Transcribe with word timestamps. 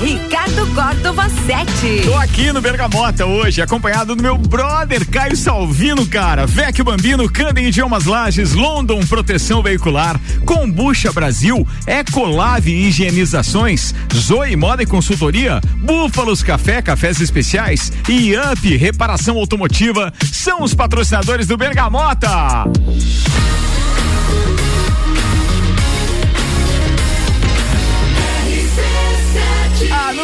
Ricardo 0.00 0.64
Córdova 0.74 1.28
7. 1.28 2.02
Tô 2.04 2.14
aqui 2.14 2.52
no 2.52 2.60
Bergamota 2.60 3.26
hoje, 3.26 3.60
acompanhado 3.60 4.14
do 4.14 4.22
meu 4.22 4.38
brother 4.38 5.04
Caio 5.08 5.36
Salvino, 5.36 6.06
cara. 6.06 6.46
Vecchio 6.46 6.84
Bambino, 6.84 7.28
Canda 7.28 7.60
Idiomas 7.60 8.04
Lages, 8.04 8.52
London 8.52 9.00
Proteção 9.00 9.60
Veicular, 9.60 10.18
Combucha 10.46 11.12
Brasil, 11.12 11.66
Ecolave 11.84 12.72
Higienizações, 12.72 13.92
Zoe 14.14 14.54
Moda 14.54 14.84
e 14.84 14.86
Consultoria, 14.86 15.60
Búfalos 15.78 16.44
Café, 16.44 16.80
Cafés 16.80 17.20
Especiais 17.20 17.92
e 18.08 18.36
Up 18.36 18.76
Reparação 18.76 19.36
Automotiva 19.36 20.12
são 20.32 20.62
os 20.62 20.74
patrocinadores 20.74 21.48
do 21.48 21.56
Bergamota. 21.56 22.64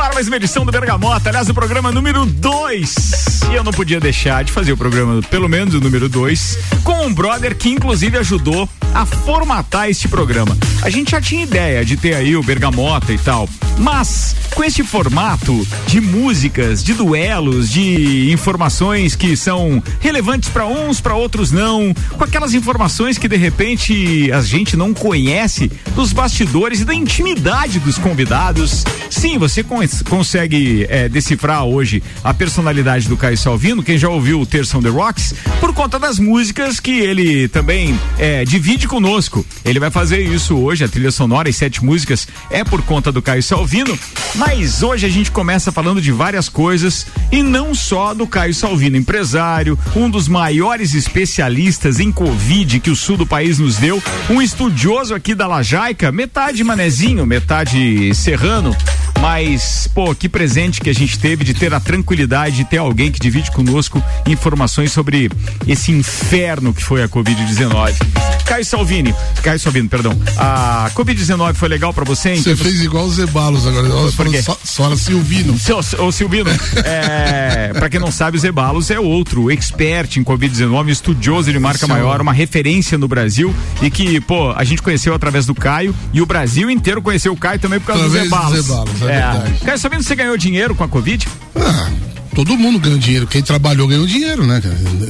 Ar 0.00 0.14
mais 0.14 0.28
uma 0.28 0.36
edição 0.36 0.64
do 0.64 0.72
Bergamota, 0.72 1.28
aliás, 1.28 1.50
o 1.50 1.54
programa 1.54 1.92
número 1.92 2.24
2. 2.24 3.40
E 3.52 3.54
eu 3.54 3.62
não 3.62 3.70
podia 3.70 4.00
deixar 4.00 4.42
de 4.42 4.50
fazer 4.50 4.72
o 4.72 4.76
programa, 4.76 5.20
pelo 5.24 5.46
menos 5.46 5.74
o 5.74 5.80
número 5.80 6.08
2, 6.08 6.58
com 6.82 7.04
um 7.04 7.12
brother 7.12 7.54
que 7.54 7.68
inclusive 7.68 8.16
ajudou 8.16 8.66
a 8.94 9.04
formatar 9.04 9.90
este 9.90 10.08
programa. 10.08 10.56
A 10.82 10.88
gente 10.88 11.10
já 11.10 11.20
tinha 11.20 11.42
ideia 11.42 11.84
de 11.84 11.98
ter 11.98 12.14
aí 12.14 12.34
o 12.34 12.42
Bergamota 12.42 13.12
e 13.12 13.18
tal, 13.18 13.48
mas 13.78 14.34
com 14.54 14.64
este 14.64 14.82
formato 14.82 15.66
de 15.86 16.00
músicas, 16.00 16.82
de 16.82 16.94
duelos, 16.94 17.70
de 17.70 18.32
informações 18.32 19.14
que 19.14 19.36
são 19.36 19.82
relevantes 20.00 20.48
para 20.48 20.66
uns, 20.66 21.00
para 21.00 21.14
outros 21.14 21.52
não, 21.52 21.94
com 22.16 22.24
aquelas 22.24 22.54
informações 22.54 23.18
que 23.18 23.28
de 23.28 23.36
repente 23.36 24.30
a 24.32 24.40
gente 24.40 24.76
não 24.76 24.94
conhece 24.94 25.70
dos 25.94 26.12
bastidores 26.12 26.80
e 26.80 26.84
da 26.84 26.94
intimidade 26.94 27.78
dos 27.78 27.98
convidados. 27.98 28.84
Sim, 29.10 29.38
você 29.38 29.62
cons 29.90 30.02
consegue 30.20 30.86
é, 30.88 31.08
decifrar 31.08 31.64
hoje 31.64 32.02
a 32.22 32.32
personalidade 32.32 33.08
do 33.08 33.16
Caio 33.16 33.36
Salvino, 33.36 33.82
quem 33.82 33.98
já 33.98 34.08
ouviu 34.08 34.40
o 34.40 34.46
Terção 34.46 34.80
The 34.80 34.88
Rocks, 34.88 35.34
por 35.58 35.74
conta 35.74 35.98
das 35.98 36.18
músicas 36.18 36.78
que 36.78 37.00
ele 37.00 37.48
também 37.48 37.98
é, 38.18 38.44
divide 38.44 38.86
conosco. 38.86 39.44
Ele 39.64 39.80
vai 39.80 39.90
fazer 39.90 40.20
isso 40.20 40.56
hoje, 40.56 40.84
a 40.84 40.88
trilha 40.88 41.10
sonora 41.10 41.48
e 41.48 41.52
sete 41.52 41.84
músicas 41.84 42.28
é 42.50 42.62
por 42.62 42.82
conta 42.82 43.10
do 43.10 43.20
Caio 43.20 43.42
Salvino, 43.42 43.98
mas 44.36 44.82
hoje 44.82 45.06
a 45.06 45.08
gente 45.08 45.30
começa 45.30 45.72
falando 45.72 46.00
de 46.00 46.12
várias 46.12 46.48
coisas 46.48 47.06
e 47.32 47.42
não 47.42 47.74
só 47.74 48.14
do 48.14 48.26
Caio 48.26 48.54
Salvino, 48.54 48.96
empresário, 48.96 49.78
um 49.96 50.08
dos 50.08 50.28
maiores 50.28 50.94
especialistas 50.94 51.98
em 51.98 52.12
Covid 52.12 52.78
que 52.78 52.90
o 52.90 52.96
sul 52.96 53.16
do 53.16 53.26
país 53.26 53.58
nos 53.58 53.76
deu, 53.76 54.02
um 54.28 54.40
estudioso 54.40 55.14
aqui 55.14 55.34
da 55.34 55.46
Lajaica, 55.46 56.12
metade 56.12 56.62
manezinho, 56.62 57.26
metade 57.26 58.14
serrano, 58.14 58.76
mas, 59.20 59.88
pô, 59.94 60.14
que 60.14 60.28
presente 60.28 60.80
que 60.80 60.88
a 60.88 60.94
gente 60.94 61.18
teve 61.18 61.44
de 61.44 61.54
ter 61.54 61.72
a 61.74 61.80
tranquilidade 61.80 62.56
de 62.56 62.64
ter 62.64 62.78
alguém 62.78 63.12
que 63.12 63.20
divide 63.20 63.50
conosco 63.50 64.02
informações 64.26 64.92
sobre 64.92 65.30
esse 65.66 65.92
inferno 65.92 66.72
que 66.72 66.82
foi 66.82 67.02
a 67.02 67.08
Covid-19. 67.08 68.39
Caio 68.50 68.64
Salvini, 68.64 69.14
Caio 69.44 69.60
Salvini, 69.60 69.88
perdão. 69.88 70.12
A 70.36 70.90
Covid-19 70.96 71.54
foi 71.54 71.68
legal 71.68 71.94
para 71.94 72.04
você? 72.04 72.34
Você 72.34 72.56
fez 72.56 72.82
igual 72.82 73.04
os 73.04 73.14
Zebalos 73.14 73.64
agora. 73.64 74.10
Falamos 74.10 74.44
só, 74.44 74.58
só 74.64 74.96
Silvino. 74.96 75.56
Ô 76.00 76.10
Silvino, 76.10 76.50
é, 76.84 77.70
para 77.72 77.88
quem 77.88 78.00
não 78.00 78.10
sabe, 78.10 78.36
o 78.36 78.40
Zebalos 78.40 78.90
é 78.90 78.98
outro 78.98 79.52
expert 79.52 80.16
em 80.16 80.24
Covid-19, 80.24 80.88
estudioso 80.88 81.52
de 81.52 81.60
marca 81.60 81.86
Sim. 81.86 81.92
maior, 81.92 82.20
uma 82.20 82.32
referência 82.32 82.98
no 82.98 83.06
Brasil 83.06 83.54
e 83.80 83.88
que, 83.88 84.20
pô, 84.20 84.50
a 84.50 84.64
gente 84.64 84.82
conheceu 84.82 85.14
através 85.14 85.46
do 85.46 85.54
Caio 85.54 85.94
e 86.12 86.20
o 86.20 86.26
Brasil 86.26 86.68
inteiro 86.68 87.00
conheceu 87.00 87.32
o 87.32 87.36
Caio 87.36 87.60
também 87.60 87.78
por 87.78 87.86
causa 87.86 88.04
através 88.04 88.24
do 88.24 88.30
Zebalos. 88.30 88.56
Do 88.56 88.62
Zebalos, 88.62 89.02
é, 89.02 89.04
é. 89.04 89.08
verdade. 89.08 89.64
Caio 89.64 89.78
Salvino, 89.78 90.02
você 90.02 90.16
ganhou 90.16 90.36
dinheiro 90.36 90.74
com 90.74 90.82
a 90.82 90.88
Covid? 90.88 91.28
Ah, 91.54 91.88
todo 92.34 92.58
mundo 92.58 92.80
ganhou 92.80 92.98
dinheiro. 92.98 93.28
Quem 93.28 93.42
trabalhou 93.42 93.86
ganhou 93.86 94.06
dinheiro, 94.06 94.44
né? 94.44 94.60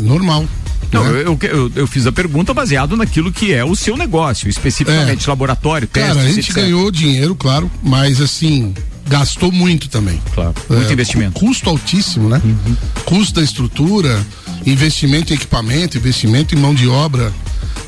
Normal. 0.03 0.47
Não, 0.93 1.05
né? 1.05 1.23
eu, 1.23 1.39
eu, 1.43 1.73
eu, 1.77 1.87
fiz 1.87 2.07
a 2.07 2.13
pergunta 2.13 2.53
baseado 2.53 2.97
naquilo 2.97 3.31
que 3.33 3.53
é 3.53 3.65
o 3.65 3.77
seu 3.77 3.97
negócio, 3.97 4.49
especificamente 4.49 5.27
é. 5.27 5.31
laboratório, 5.31 5.87
testes, 5.87 6.15
Cara, 6.15 6.27
a 6.27 6.33
gente 6.33 6.51
etc. 6.51 6.55
ganhou 6.57 6.91
dinheiro, 6.91 7.35
claro, 7.35 7.71
mas 7.83 8.21
assim, 8.21 8.75
gastou 9.07 9.53
muito 9.53 9.89
também. 9.89 10.21
Claro, 10.35 10.55
muito 10.69 10.91
é, 10.91 10.93
investimento. 10.93 11.39
Custo 11.39 11.71
altíssimo, 11.71 12.29
né? 12.29 12.41
Uhum. 12.43 12.77
Custo 13.05 13.35
da 13.35 13.43
estrutura, 13.43 14.25
investimento 14.67 15.33
em 15.33 15.37
equipamento, 15.37 15.97
investimento 15.97 16.55
em 16.55 16.59
mão 16.59 16.75
de 16.75 16.89
obra. 16.89 17.33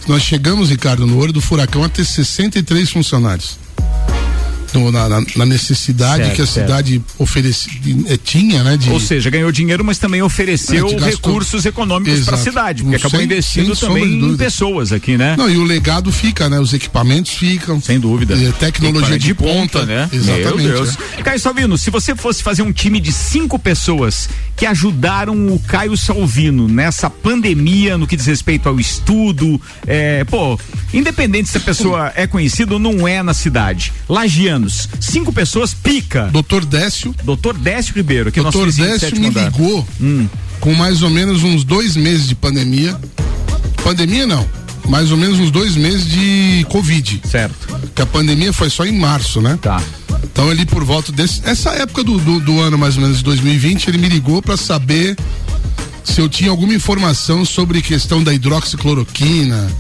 Nós 0.07 0.23
chegamos, 0.23 0.71
Ricardo, 0.71 1.07
no 1.07 1.19
olho 1.19 1.33
do 1.33 1.41
furacão 1.41 1.83
a 1.85 1.89
ter 1.89 2.05
63 2.05 2.91
funcionários 2.91 3.62
no, 4.75 4.91
na, 4.91 5.09
na, 5.09 5.47
necessidade 5.47 6.25
certo, 6.25 6.37
que 6.37 6.43
a 6.43 6.47
certo. 6.47 6.67
cidade 6.67 7.03
oferecia, 7.19 7.73
eh, 8.07 8.19
tinha, 8.23 8.63
né? 8.63 8.77
De, 8.77 8.91
Ou 8.91 9.01
seja, 9.01 9.31
ganhou 9.31 9.51
dinheiro, 9.53 9.85
mas 9.85 9.99
também 9.99 10.23
ofereceu 10.23 10.89
é, 10.89 11.05
recursos 11.05 11.65
econômicos 11.65 12.25
para 12.25 12.37
a 12.37 12.41
cidade, 12.41 12.83
porque 12.83 12.97
acabou 12.97 13.19
sem, 13.19 13.27
investindo 13.27 13.75
sem 13.75 13.89
também 13.89 14.05
em 14.05 14.37
pessoas 14.37 14.93
aqui, 14.93 15.17
né? 15.17 15.35
Não, 15.37 15.51
e 15.51 15.57
o 15.57 15.65
legado 15.65 16.11
fica, 16.11 16.49
né? 16.49 16.59
Os 16.59 16.73
equipamentos 16.73 17.33
ficam. 17.33 17.81
Sem 17.81 17.99
dúvida. 17.99 18.35
E 18.35 18.53
tecnologia 18.53 19.19
de, 19.19 19.27
de 19.27 19.35
ponta, 19.35 19.81
ponta, 19.81 19.87
né? 19.87 20.09
Exatamente. 20.13 20.45
Meu 20.45 20.57
Deus. 20.59 20.97
É. 21.19 21.23
Caio 21.23 21.41
Salvino, 21.41 21.79
se 21.79 21.91
você 21.91 22.15
fosse 22.15 22.43
fazer 22.43 22.63
um 22.63 22.73
time 22.73 23.01
de 23.01 23.13
cinco 23.13 23.59
pessoas 23.59 24.29
que 24.57 24.67
ajudaram 24.67 25.35
o 25.49 25.59
Caio 25.59 25.97
Salvino 25.97 26.69
nessa 26.69 27.11
pandemia 27.11 27.99
no 27.99 28.07
que 28.07 28.17
diz 28.17 28.27
respeito 28.27 28.69
ao 28.69 28.79
estudo, 28.79 29.61
é, 29.87 30.25
pô, 30.25 30.59
independente 30.93 31.49
se 31.49 31.59
a 31.59 31.61
pessoa 31.61 32.13
é 32.15 32.27
conhecida 32.27 32.75
ou 32.75 32.79
não 32.79 33.07
é 33.07 33.23
na 33.23 33.35
cidade, 33.35 33.93
Lagiano 34.09 34.62
anos. 34.63 34.89
Cinco 35.01 35.33
pessoas 35.33 35.75
pica. 35.75 36.29
Doutor 36.33 36.65
Décio. 36.65 37.15
Doutor 37.25 37.57
Décio 37.57 37.95
Ribeiro, 37.95 38.31
que 38.31 38.41
Doutor 38.41 38.63
é 38.63 38.67
nosso 38.67 38.83
Décio 38.83 39.21
me 39.21 39.27
andar. 39.27 39.45
ligou 39.45 39.87
hum. 40.01 40.29
com 40.61 40.73
mais 40.75 41.03
ou 41.03 41.11
menos 41.11 41.43
uns 41.43 41.65
dois 41.65 41.97
meses 41.97 42.29
de 42.29 42.35
pandemia. 42.35 42.99
Pandemia 43.83 44.27
não. 44.27 44.47
Mais 44.89 45.11
ou 45.11 45.17
menos 45.17 45.39
uns 45.39 45.51
dois 45.51 45.77
meses 45.77 46.07
de 46.07 46.67
Covid. 46.69 47.21
Certo. 47.29 47.81
Que 47.95 48.03
a 48.03 48.07
pandemia 48.07 48.53
foi 48.53 48.69
só 48.69 48.85
em 48.85 48.99
março, 48.99 49.41
né? 49.41 49.59
Tá. 49.61 49.81
Então 50.25 50.51
ele 50.51 50.67
por 50.67 50.85
volta 50.85 51.13
desse. 51.13 51.41
Essa 51.45 51.71
época 51.71 52.03
do, 52.03 52.19
do, 52.19 52.41
do 52.41 52.61
ano, 52.61 52.79
mais 52.79 52.97
ou 52.97 53.03
menos, 53.03 53.19
de 53.19 53.25
2020, 53.25 53.89
ele 53.89 53.99
me 53.99 54.09
ligou 54.09 54.43
para 54.43 54.57
saber 54.57 55.17
se 56.05 56.21
eu 56.21 56.29
tinha 56.29 56.51
alguma 56.51 56.75
informação 56.75 57.45
sobre 57.45 57.81
questão 57.81 58.23
da 58.23 58.33
hidroxicloroquina, 58.33 59.71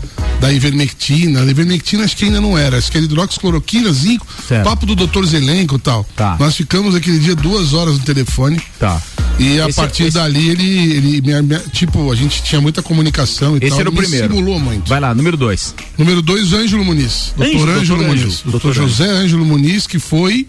da 0.40 0.52
ivermectina. 0.52 1.42
A 1.42 1.46
ivermectina 1.46 2.04
acho 2.04 2.16
que 2.16 2.24
ainda 2.24 2.40
não 2.40 2.56
era, 2.56 2.78
acho 2.78 2.90
que 2.90 2.96
era 2.96 3.06
hidroxicloroquina, 3.06 3.92
zinco, 3.92 4.26
certo. 4.46 4.64
papo 4.64 4.86
do 4.86 4.94
doutor 4.94 5.24
Zelenco 5.26 5.76
e 5.76 5.78
tal. 5.78 6.06
Tá. 6.16 6.36
Nós 6.38 6.56
ficamos 6.56 6.94
aquele 6.94 7.18
dia 7.18 7.34
duas 7.34 7.72
horas 7.72 7.98
no 7.98 8.04
telefone. 8.04 8.60
Tá. 8.78 9.00
E 9.38 9.60
a 9.60 9.68
esse, 9.68 9.76
partir 9.76 10.04
esse... 10.04 10.14
dali 10.14 10.48
ele, 10.48 10.92
ele 10.94 11.20
me, 11.20 11.42
me, 11.42 11.58
tipo, 11.72 12.10
a 12.12 12.14
gente 12.14 12.42
tinha 12.42 12.60
muita 12.60 12.82
comunicação 12.82 13.54
e 13.54 13.58
esse 13.58 13.70
tal. 13.70 13.80
Era 13.80 13.90
o 13.90 13.92
primeiro. 13.92 14.28
simulou 14.28 14.58
muito. 14.58 14.88
Vai 14.88 15.00
lá, 15.00 15.14
número 15.14 15.36
dois. 15.36 15.74
Número 15.96 16.20
dois, 16.20 16.52
Ângelo 16.52 16.84
Muniz. 16.84 17.32
Doutor 17.36 17.68
Ângelo 17.68 18.04
Muniz. 18.04 18.42
Doutor 18.44 18.74
José 18.74 19.08
Ângelo 19.08 19.44
Muniz, 19.44 19.86
que 19.86 19.98
foi 19.98 20.46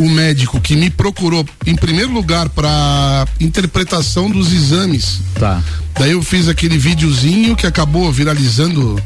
o 0.00 0.08
médico 0.08 0.58
que 0.58 0.74
me 0.74 0.88
procurou 0.88 1.46
em 1.66 1.76
primeiro 1.76 2.10
lugar 2.10 2.48
para 2.48 3.26
interpretação 3.38 4.30
dos 4.30 4.50
exames. 4.50 5.20
Tá. 5.38 5.62
Daí 5.98 6.12
eu 6.12 6.22
fiz 6.22 6.48
aquele 6.48 6.78
videozinho 6.78 7.54
que 7.54 7.66
acabou 7.66 8.10
viralizando 8.10 9.00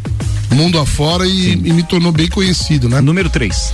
mundo 0.53 0.79
afora 0.79 1.27
e, 1.27 1.53
e 1.53 1.73
me 1.73 1.83
tornou 1.83 2.13
bem 2.13 2.29
conhecido, 2.29 2.89
né? 2.89 3.01
Número 3.01 3.29
3. 3.29 3.73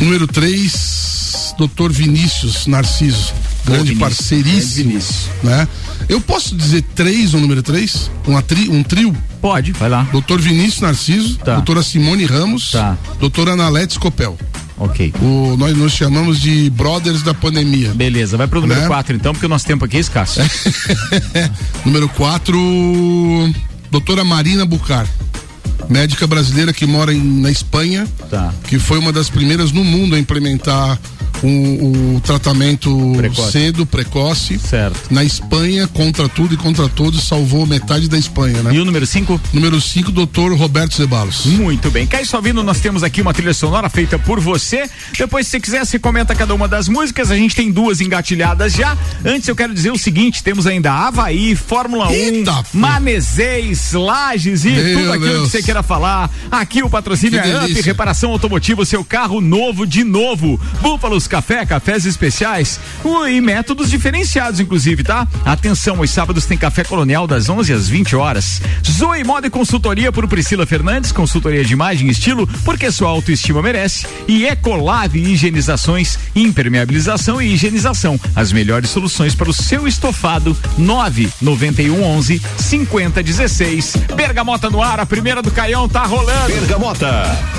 Número 0.00 0.26
3, 0.26 1.54
Dr. 1.56 1.92
Vinícius 1.92 2.66
Narciso. 2.66 3.32
Grande 3.64 3.94
parceiríssimo. 3.94 4.90
Vinícius. 4.90 5.28
Né? 5.44 5.68
Eu 6.08 6.20
posso 6.20 6.56
dizer 6.56 6.82
três 6.94 7.34
no 7.34 7.40
número 7.40 7.62
3? 7.62 8.10
Um, 8.26 8.40
tri, 8.40 8.68
um 8.68 8.82
trio? 8.82 9.14
Pode, 9.40 9.72
vai 9.72 9.88
lá. 9.88 10.02
Doutor 10.10 10.40
Vinícius 10.40 10.80
Narciso, 10.80 11.38
tá. 11.38 11.54
doutora 11.54 11.82
Simone 11.82 12.24
Ramos, 12.24 12.72
tá. 12.72 12.96
doutora 13.20 13.52
Analete 13.52 13.94
Scopel. 13.94 14.36
Ok. 14.78 15.12
O, 15.20 15.56
nós 15.56 15.76
nos 15.76 15.92
chamamos 15.92 16.40
de 16.40 16.70
Brothers 16.70 17.22
da 17.22 17.34
Pandemia. 17.34 17.92
Beleza, 17.94 18.36
vai 18.36 18.46
pro 18.46 18.60
número 18.60 18.86
4 18.86 19.12
né? 19.12 19.18
então, 19.20 19.32
porque 19.32 19.46
o 19.46 19.48
nosso 19.48 19.66
tempo 19.66 19.84
aqui 19.84 19.96
é 19.96 20.00
escasso. 20.00 20.40
número 21.84 22.08
4, 22.10 22.56
doutora 23.90 24.24
Marina 24.24 24.64
Bucar. 24.64 25.06
Médica 25.88 26.26
brasileira 26.26 26.72
que 26.72 26.86
mora 26.86 27.12
em, 27.12 27.40
na 27.40 27.50
Espanha, 27.50 28.06
tá. 28.30 28.52
que 28.64 28.78
foi 28.78 28.98
uma 28.98 29.12
das 29.12 29.30
primeiras 29.30 29.72
no 29.72 29.82
mundo 29.82 30.14
a 30.14 30.18
implementar 30.18 30.98
o, 31.42 32.16
o 32.16 32.20
tratamento 32.20 33.12
Precoce. 33.16 33.52
cedo, 33.52 33.86
precoce. 33.86 34.58
Certo. 34.58 35.12
Na 35.12 35.22
Espanha, 35.24 35.86
contra 35.88 36.28
tudo 36.28 36.54
e 36.54 36.56
contra 36.56 36.88
todos, 36.88 37.24
salvou 37.24 37.66
metade 37.66 38.08
da 38.08 38.18
Espanha, 38.18 38.62
né? 38.62 38.74
E 38.74 38.78
o 38.80 38.84
número 38.84 39.06
5? 39.06 39.40
Número 39.52 39.80
5, 39.80 40.10
doutor 40.12 40.52
Roberto 40.56 40.96
Zebalos. 40.96 41.46
Muito 41.46 41.90
bem. 41.90 42.06
Cai 42.06 42.24
só 42.24 42.40
vindo, 42.40 42.62
nós 42.62 42.80
temos 42.80 43.02
aqui 43.02 43.20
uma 43.20 43.32
trilha 43.34 43.54
sonora 43.54 43.88
feita 43.88 44.18
por 44.18 44.40
você. 44.40 44.88
Depois, 45.16 45.46
se 45.46 45.52
você 45.52 45.60
quiser, 45.60 45.84
você 45.86 45.98
comenta 45.98 46.34
cada 46.34 46.54
uma 46.54 46.66
das 46.68 46.88
músicas. 46.88 47.30
A 47.30 47.36
gente 47.36 47.54
tem 47.54 47.70
duas 47.70 48.00
engatilhadas 48.00 48.72
já. 48.72 48.96
Antes, 49.24 49.48
eu 49.48 49.56
quero 49.56 49.72
dizer 49.74 49.90
o 49.92 49.98
seguinte: 49.98 50.42
temos 50.42 50.66
ainda 50.66 50.92
Havaí, 50.92 51.54
Fórmula 51.54 52.08
1, 52.08 52.12
Eita, 52.12 52.64
Manezês, 52.72 53.92
Lages 53.92 54.64
e 54.64 54.70
Meu 54.70 54.98
tudo 54.98 55.12
aquilo 55.12 55.28
Deus. 55.28 55.44
que 55.50 55.50
você 55.58 55.62
queira 55.62 55.82
falar. 55.82 56.30
Aqui 56.50 56.82
o 56.82 56.90
patrocínio 56.90 57.40
Que 57.42 57.48
é 57.48 57.56
Up, 57.56 57.66
delícia. 57.66 57.82
reparação 57.84 58.30
automotiva, 58.30 58.84
seu 58.84 59.04
carro 59.04 59.40
novo 59.40 59.86
de 59.86 60.04
novo. 60.04 60.60
Café, 61.26 61.64
cafés 61.66 62.04
especiais 62.04 62.78
e 63.28 63.40
métodos 63.40 63.90
diferenciados, 63.90 64.60
inclusive, 64.60 65.02
tá? 65.02 65.26
Atenção, 65.44 66.00
os 66.00 66.10
sábados 66.10 66.46
tem 66.46 66.56
café 66.56 66.84
colonial 66.84 67.26
das 67.26 67.48
11 67.48 67.72
às 67.72 67.88
20 67.88 68.14
horas. 68.16 68.60
Zoe 68.88 69.24
Moda 69.24 69.46
e 69.46 69.50
Consultoria 69.50 70.12
por 70.12 70.26
Priscila 70.28 70.66
Fernandes, 70.66 71.12
consultoria 71.12 71.64
de 71.64 71.72
imagem 71.72 72.08
e 72.08 72.10
estilo, 72.10 72.46
porque 72.64 72.90
sua 72.90 73.08
autoestima 73.08 73.62
merece. 73.62 74.06
E 74.26 74.46
Ecolave 74.46 75.18
Higienizações, 75.20 76.18
impermeabilização 76.34 77.40
e 77.40 77.52
higienização. 77.52 78.18
As 78.34 78.52
melhores 78.52 78.90
soluções 78.90 79.34
para 79.34 79.50
o 79.50 79.54
seu 79.54 79.88
estofado. 79.88 80.56
99111 80.76 82.40
5016. 82.58 83.94
Bergamota 84.14 84.70
no 84.70 84.82
ar, 84.82 85.00
a 85.00 85.06
primeira 85.06 85.42
do 85.42 85.50
Caião 85.50 85.88
tá 85.88 86.04
rolando. 86.04 86.52
Bergamota. 86.52 87.57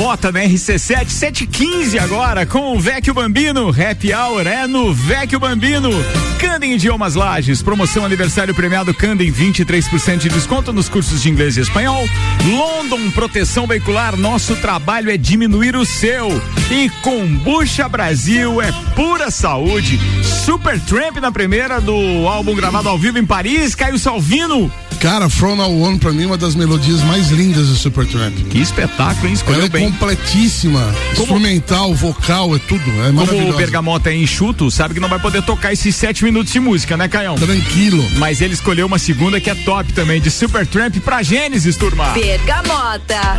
Bota 0.00 0.32
na 0.32 0.40
RC7, 0.40 1.10
715 1.10 1.98
agora 1.98 2.46
com 2.46 2.74
o 2.74 2.80
Vecchio 2.80 3.12
Bambino. 3.12 3.68
Happy 3.68 4.14
Hour 4.14 4.46
é 4.46 4.66
no 4.66 4.94
Vecchio 4.94 5.38
Bambino. 5.38 5.90
Candem 6.38 6.72
Idiomas 6.72 7.14
Lages, 7.14 7.60
promoção 7.60 8.06
aniversário 8.06 8.54
premiado 8.54 8.94
Candem, 8.94 9.30
23% 9.30 10.16
de 10.16 10.30
desconto 10.30 10.72
nos 10.72 10.88
cursos 10.88 11.20
de 11.20 11.28
inglês 11.28 11.58
e 11.58 11.60
espanhol. 11.60 12.08
London 12.46 13.10
Proteção 13.10 13.66
Veicular, 13.66 14.16
nosso 14.16 14.56
trabalho 14.56 15.10
é 15.10 15.18
diminuir 15.18 15.76
o 15.76 15.84
seu. 15.84 16.28
E 16.70 16.88
Combucha 17.02 17.86
Brasil 17.86 18.62
é 18.62 18.72
pura 18.96 19.30
saúde. 19.30 20.00
Super 20.24 20.80
Tramp 20.80 21.18
na 21.18 21.30
primeira 21.30 21.78
do 21.78 22.26
álbum 22.26 22.54
gravado 22.54 22.88
ao 22.88 22.96
vivo 22.96 23.18
em 23.18 23.26
Paris, 23.26 23.74
Caio 23.74 23.98
Salvino 23.98 24.72
Cara, 25.00 25.30
From 25.30 25.56
Now 25.56 25.82
On, 25.82 25.96
pra 25.96 26.12
mim, 26.12 26.24
é 26.24 26.26
uma 26.26 26.36
das 26.36 26.54
melodias 26.54 27.02
mais 27.02 27.30
lindas 27.30 27.68
do 27.68 27.74
Supertramp. 27.74 28.36
Que 28.50 28.58
espetáculo, 28.60 29.28
hein? 29.28 29.32
Escolheu 29.32 29.60
Ela 29.60 29.66
é 29.66 29.70
bem. 29.70 29.90
completíssima. 29.90 30.80
Como... 31.16 31.22
Instrumental, 31.22 31.94
vocal, 31.94 32.54
é 32.54 32.58
tudo. 32.58 32.82
É 33.02 33.10
Como 33.10 33.50
o 33.50 33.56
Bergamota 33.56 34.10
é 34.10 34.16
enxuto, 34.16 34.70
sabe 34.70 34.92
que 34.92 35.00
não 35.00 35.08
vai 35.08 35.18
poder 35.18 35.42
tocar 35.42 35.72
esses 35.72 35.96
sete 35.96 36.22
minutos 36.22 36.52
de 36.52 36.60
música, 36.60 36.98
né, 36.98 37.08
Caião? 37.08 37.34
Tranquilo. 37.34 38.06
Mas 38.18 38.42
ele 38.42 38.52
escolheu 38.52 38.86
uma 38.86 38.98
segunda 38.98 39.40
que 39.40 39.48
é 39.48 39.54
top 39.54 39.90
também, 39.94 40.20
de 40.20 40.30
Supertramp 40.30 40.94
pra 40.98 41.22
Gênesis, 41.22 41.76
turma. 41.76 42.10
Bergamota. 42.10 43.38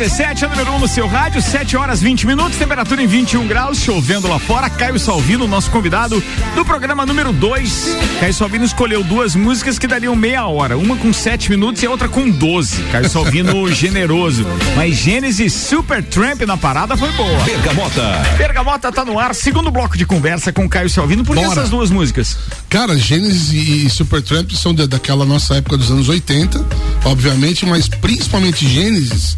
17, 0.00 0.48
11 0.48 0.69
no 0.80 0.88
seu 0.88 1.06
rádio, 1.06 1.42
7 1.42 1.76
horas 1.76 2.00
20 2.00 2.26
minutos, 2.26 2.56
temperatura 2.58 3.02
em 3.02 3.06
21 3.06 3.46
graus, 3.46 3.78
chovendo 3.78 4.26
lá 4.26 4.38
fora. 4.38 4.70
Caio 4.70 4.98
Salvino, 4.98 5.46
nosso 5.46 5.70
convidado 5.70 6.22
do 6.54 6.64
programa 6.64 7.04
número 7.04 7.32
2. 7.34 7.96
Caio 8.18 8.32
Salvino 8.32 8.64
escolheu 8.64 9.04
duas 9.04 9.34
músicas 9.34 9.78
que 9.78 9.86
dariam 9.86 10.16
meia 10.16 10.46
hora, 10.46 10.78
uma 10.78 10.96
com 10.96 11.12
7 11.12 11.50
minutos 11.50 11.82
e 11.82 11.86
a 11.86 11.90
outra 11.90 12.08
com 12.08 12.30
12. 12.30 12.82
Caio 12.84 13.10
Salvino 13.10 13.68
generoso. 13.72 14.46
Mas 14.74 14.96
Gênesis 14.96 15.52
Super 15.52 16.02
Tramp 16.02 16.40
na 16.46 16.56
parada 16.56 16.96
foi 16.96 17.12
boa. 17.12 17.44
Bergamota. 17.44 18.02
Bergamota 18.38 18.90
tá 18.90 19.04
no 19.04 19.18
ar, 19.18 19.34
segundo 19.34 19.70
bloco 19.70 19.98
de 19.98 20.06
conversa 20.06 20.50
com 20.50 20.66
Caio 20.66 20.88
Salvino. 20.88 21.24
Por 21.24 21.36
que 21.36 21.42
Bora. 21.44 21.52
essas 21.60 21.68
duas 21.68 21.90
músicas? 21.90 22.38
Cara, 22.70 22.96
Gênesis 22.96 23.52
e, 23.52 23.86
e 23.86 23.90
Supertramp 23.90 24.50
são 24.52 24.74
da- 24.74 24.86
daquela 24.86 25.26
nossa 25.26 25.56
época 25.56 25.76
dos 25.76 25.90
anos 25.90 26.08
80, 26.08 26.64
obviamente, 27.04 27.66
mas 27.66 27.86
principalmente 27.86 28.66
Gênesis 28.66 29.36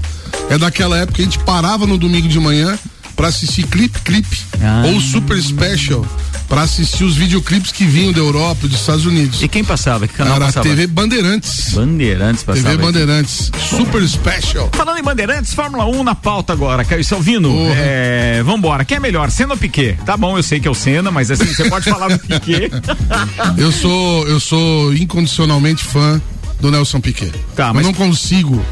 é 0.50 0.56
daquela 0.58 0.98
época 0.98 1.22
gente 1.32 1.38
parava 1.44 1.86
no 1.86 1.96
domingo 1.96 2.28
de 2.28 2.38
manhã 2.38 2.78
pra 3.16 3.28
assistir 3.28 3.62
Clip 3.64 3.98
Clip 4.00 4.26
Ah. 4.62 4.82
ou 4.86 5.00
Super 5.00 5.40
Special 5.42 6.04
pra 6.48 6.62
assistir 6.62 7.04
os 7.04 7.16
videoclipes 7.16 7.72
que 7.72 7.84
vinham 7.84 8.12
da 8.12 8.18
Europa, 8.18 8.68
dos 8.68 8.78
Estados 8.78 9.06
Unidos. 9.06 9.42
E 9.42 9.48
quem 9.48 9.64
passava? 9.64 10.06
Que 10.06 10.12
canal 10.12 10.34
Era 10.36 10.44
a 10.44 10.48
passava? 10.48 10.68
TV 10.68 10.86
Bandeirantes. 10.86 11.72
Bandeirantes 11.72 12.42
passava. 12.42 12.68
TV. 12.70 12.82
Bandeirantes. 12.82 13.50
Super 13.70 14.06
Special. 14.06 14.68
Falando 14.74 14.98
em 14.98 15.02
Bandeirantes, 15.02 15.54
Fórmula 15.54 15.86
1 15.86 16.02
na 16.04 16.14
pauta 16.14 16.52
agora, 16.52 16.84
Caio 16.84 17.02
Salvino. 17.04 17.48
Porra. 17.50 17.74
É, 17.76 18.42
vambora, 18.44 18.84
quem 18.84 18.98
é 18.98 19.00
melhor, 19.00 19.30
Senna 19.30 19.52
ou 19.54 19.58
Piquet? 19.58 19.96
Tá 20.04 20.14
bom, 20.16 20.36
eu 20.36 20.42
sei 20.42 20.60
que 20.60 20.68
é 20.68 20.70
o 20.70 20.74
Senna, 20.74 21.10
mas 21.10 21.30
assim, 21.30 21.46
você 21.46 21.68
pode 21.70 21.88
falar 21.88 22.08
do 22.08 22.18
Piquet. 22.18 22.70
Eu 23.56 23.72
sou, 23.72 24.28
eu 24.28 24.38
sou 24.40 24.92
incondicionalmente 24.94 25.82
fã 25.84 26.20
do 26.60 26.70
Nelson 26.70 27.00
Piquet. 27.00 27.32
Tá, 27.56 27.72
mas- 27.72 27.84
Hum. 27.86 27.88
não 27.88 27.94
consigo 27.94 28.62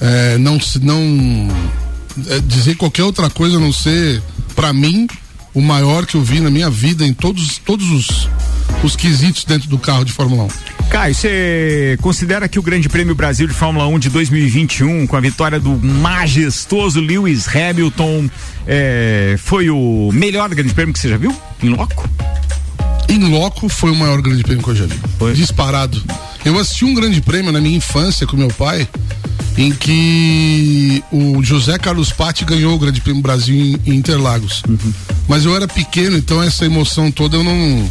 é, 0.00 0.38
não, 0.38 0.60
se- 0.60 0.78
não 0.84 1.48
é, 2.28 2.40
dizer 2.40 2.76
qualquer 2.76 3.04
outra 3.04 3.28
coisa 3.30 3.56
a 3.56 3.60
não 3.60 3.72
ser, 3.72 4.22
pra 4.54 4.72
mim, 4.72 5.06
o 5.54 5.60
maior 5.60 6.06
que 6.06 6.14
eu 6.16 6.22
vi 6.22 6.40
na 6.40 6.50
minha 6.50 6.70
vida 6.70 7.04
em 7.06 7.12
todos, 7.12 7.58
todos 7.58 7.90
os, 7.90 8.28
os 8.82 8.94
quesitos 8.96 9.44
dentro 9.44 9.68
do 9.68 9.78
carro 9.78 10.04
de 10.04 10.12
Fórmula 10.12 10.44
1. 10.44 10.48
Caio, 10.88 11.14
você 11.14 11.98
considera 12.00 12.48
que 12.48 12.58
o 12.58 12.62
Grande 12.62 12.88
Prêmio 12.88 13.14
Brasil 13.14 13.46
de 13.46 13.52
Fórmula 13.52 13.86
1 13.88 13.98
de 13.98 14.08
2021, 14.08 15.06
com 15.06 15.16
a 15.16 15.20
vitória 15.20 15.60
do 15.60 15.70
majestoso 15.76 16.98
Lewis 17.00 17.46
Hamilton, 17.54 18.30
é, 18.66 19.36
foi 19.38 19.68
o 19.68 20.10
melhor 20.12 20.48
Grande 20.54 20.72
Prêmio 20.72 20.94
que 20.94 20.98
você 21.00 21.08
já 21.10 21.16
viu? 21.18 21.34
Em 21.62 21.68
loco? 21.70 22.08
Em 23.08 23.18
loco 23.30 23.68
foi 23.68 23.90
o 23.90 23.96
maior 23.96 24.20
grande 24.20 24.42
prêmio 24.42 24.62
que 24.62 24.68
eu 24.70 24.76
já 24.76 24.84
vi. 24.84 24.94
Foi? 25.18 25.32
Disparado. 25.32 26.02
Eu 26.44 26.58
assisti 26.58 26.84
um 26.84 26.92
grande 26.92 27.22
prêmio 27.22 27.50
na 27.50 27.58
minha 27.60 27.76
infância 27.78 28.26
com 28.26 28.36
meu 28.36 28.48
pai, 28.48 28.86
em 29.56 29.72
que 29.72 31.02
o 31.12 31.42
José 31.42 31.78
Carlos 31.78 32.12
Patti 32.12 32.44
ganhou 32.44 32.74
o 32.74 32.78
Grande 32.78 33.00
Prêmio 33.00 33.22
Brasil 33.22 33.54
em, 33.84 33.94
Interlagos. 33.96 34.62
Mas 35.26 35.44
eu 35.44 35.54
era 35.54 35.66
pequeno, 35.66 36.16
então 36.16 36.42
essa 36.42 36.64
emoção 36.64 37.10
toda 37.10 37.36
eu 37.36 37.44
não. 37.44 37.90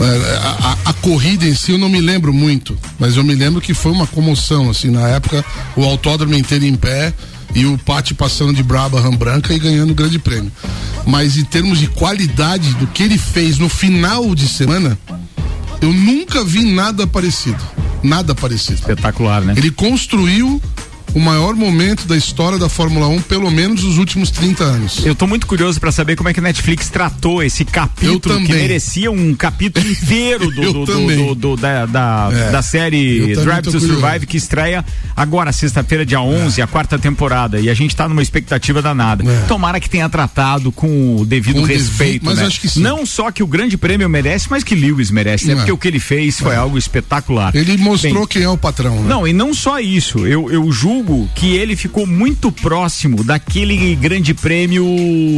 é, 0.00 0.36
A, 0.38 0.70
a- 0.70 0.78
a 0.86 0.92
corrida 0.94 1.46
em 1.46 1.54
si 1.54 1.72
eu 1.72 1.78
não 1.78 1.88
me 1.88 2.00
lembro 2.00 2.32
muito, 2.32 2.76
mas 2.98 3.16
eu 3.16 3.24
me 3.24 3.34
lembro 3.34 3.60
que 3.60 3.74
foi 3.74 3.92
uma 3.92 4.06
comoção, 4.06 4.70
assim, 4.70 4.90
na 4.90 5.08
época, 5.08 5.44
o 5.76 5.84
autódromo 5.84 6.34
inteiro 6.34 6.64
em 6.64 6.74
pé 6.74 7.12
e 7.54 7.66
o 7.66 7.76
Patti 7.76 8.14
passando 8.14 8.54
de 8.54 8.62
Brabham 8.62 9.10
branca 9.14 9.52
e 9.52 9.58
ganhando 9.58 9.90
o 9.90 9.94
grande 9.94 10.18
prêmio. 10.18 10.50
Mas 11.06 11.36
em 11.36 11.44
termos 11.44 11.78
de 11.78 11.86
qualidade 11.88 12.72
do 12.74 12.86
que 12.86 13.02
ele 13.02 13.18
fez 13.18 13.58
no 13.58 13.68
final 13.68 14.34
de 14.34 14.48
semana, 14.48 14.96
eu 15.82 15.92
nunca 15.92 16.44
vi 16.44 16.64
nada 16.64 17.06
parecido. 17.06 17.62
Nada 18.02 18.34
parecido. 18.34 18.74
Espetacular, 18.74 19.42
né? 19.42 19.54
Ele 19.56 19.70
construiu 19.70 20.62
o 21.14 21.20
maior 21.20 21.54
momento 21.54 22.06
da 22.06 22.16
história 22.16 22.58
da 22.58 22.68
Fórmula 22.68 23.06
1, 23.08 23.22
pelo 23.22 23.50
menos 23.50 23.82
nos 23.84 23.98
últimos 23.98 24.30
30 24.30 24.64
anos. 24.64 25.04
Eu 25.04 25.14
tô 25.14 25.26
muito 25.26 25.46
curioso 25.46 25.78
pra 25.78 25.92
saber 25.92 26.16
como 26.16 26.28
é 26.28 26.32
que 26.34 26.40
a 26.40 26.42
Netflix 26.42 26.88
tratou 26.88 27.42
esse 27.42 27.64
capítulo 27.64 28.40
que 28.44 28.52
merecia 28.52 29.10
um 29.10 29.34
capítulo 29.34 29.86
inteiro 29.90 30.50
do, 30.50 30.86
do- 30.86 31.34
do- 31.34 31.56
da, 31.56 31.84
da, 31.86 32.30
É. 32.32 32.50
da 32.50 32.62
série 32.62 33.34
Drive 33.36 33.62
to 33.64 33.72
curioso. 33.72 33.86
Survive 34.00 34.26
que 34.26 34.36
estreia 34.36 34.84
agora, 35.16 35.52
sexta-feira, 35.52 36.06
dia 36.06 36.20
11, 36.20 36.60
É. 36.60 36.64
a 36.64 36.66
quarta 36.66 36.98
temporada. 36.98 37.60
E 37.60 37.68
a 37.68 37.74
gente 37.74 37.94
tá 37.94 38.08
numa 38.08 38.22
expectativa 38.22 38.80
danada. 38.80 39.22
É. 39.30 39.40
Tomara 39.46 39.78
que 39.80 39.90
tenha 39.90 40.08
tratado 40.08 40.72
com 40.72 41.16
o 41.16 41.26
devido 41.26 41.60
Com 41.60 41.66
devido- 41.66 41.78
respeito. 41.88 42.24
mas 42.24 42.38
né? 42.38 42.46
acho 42.46 42.60
que 42.60 42.68
sim. 42.68 42.80
Não 42.80 43.04
só 43.04 43.30
que 43.30 43.42
o 43.42 43.46
grande 43.46 43.76
prêmio 43.76 44.08
merece, 44.08 44.46
mas 44.50 44.64
que 44.64 44.74
Lewis 44.74 45.10
merece, 45.10 45.46
né? 45.46 45.52
É. 45.52 45.56
Porque 45.56 45.72
o 45.72 45.76
que 45.76 45.88
ele 45.88 46.00
fez 46.00 46.38
foi 46.40 46.56
algo 46.56 46.78
espetacular. 46.78 47.54
Ele 47.54 47.76
mostrou 47.76 48.14
Bem, 48.20 48.26
quem 48.26 48.42
é 48.44 48.48
o 48.48 48.56
patrão, 48.56 49.02
né? 49.02 49.08
não, 49.08 49.26
e 49.28 49.32
não 49.32 49.52
só 49.52 49.78
isso. 49.78 50.26
Eu, 50.26 50.50
eu 50.50 50.70
julgo 50.72 51.01
que 51.34 51.54
ele 51.56 51.74
ficou 51.76 52.06
muito 52.06 52.50
próximo 52.52 53.22
daquele 53.24 53.94
grande 53.96 54.32
prêmio 54.34 54.84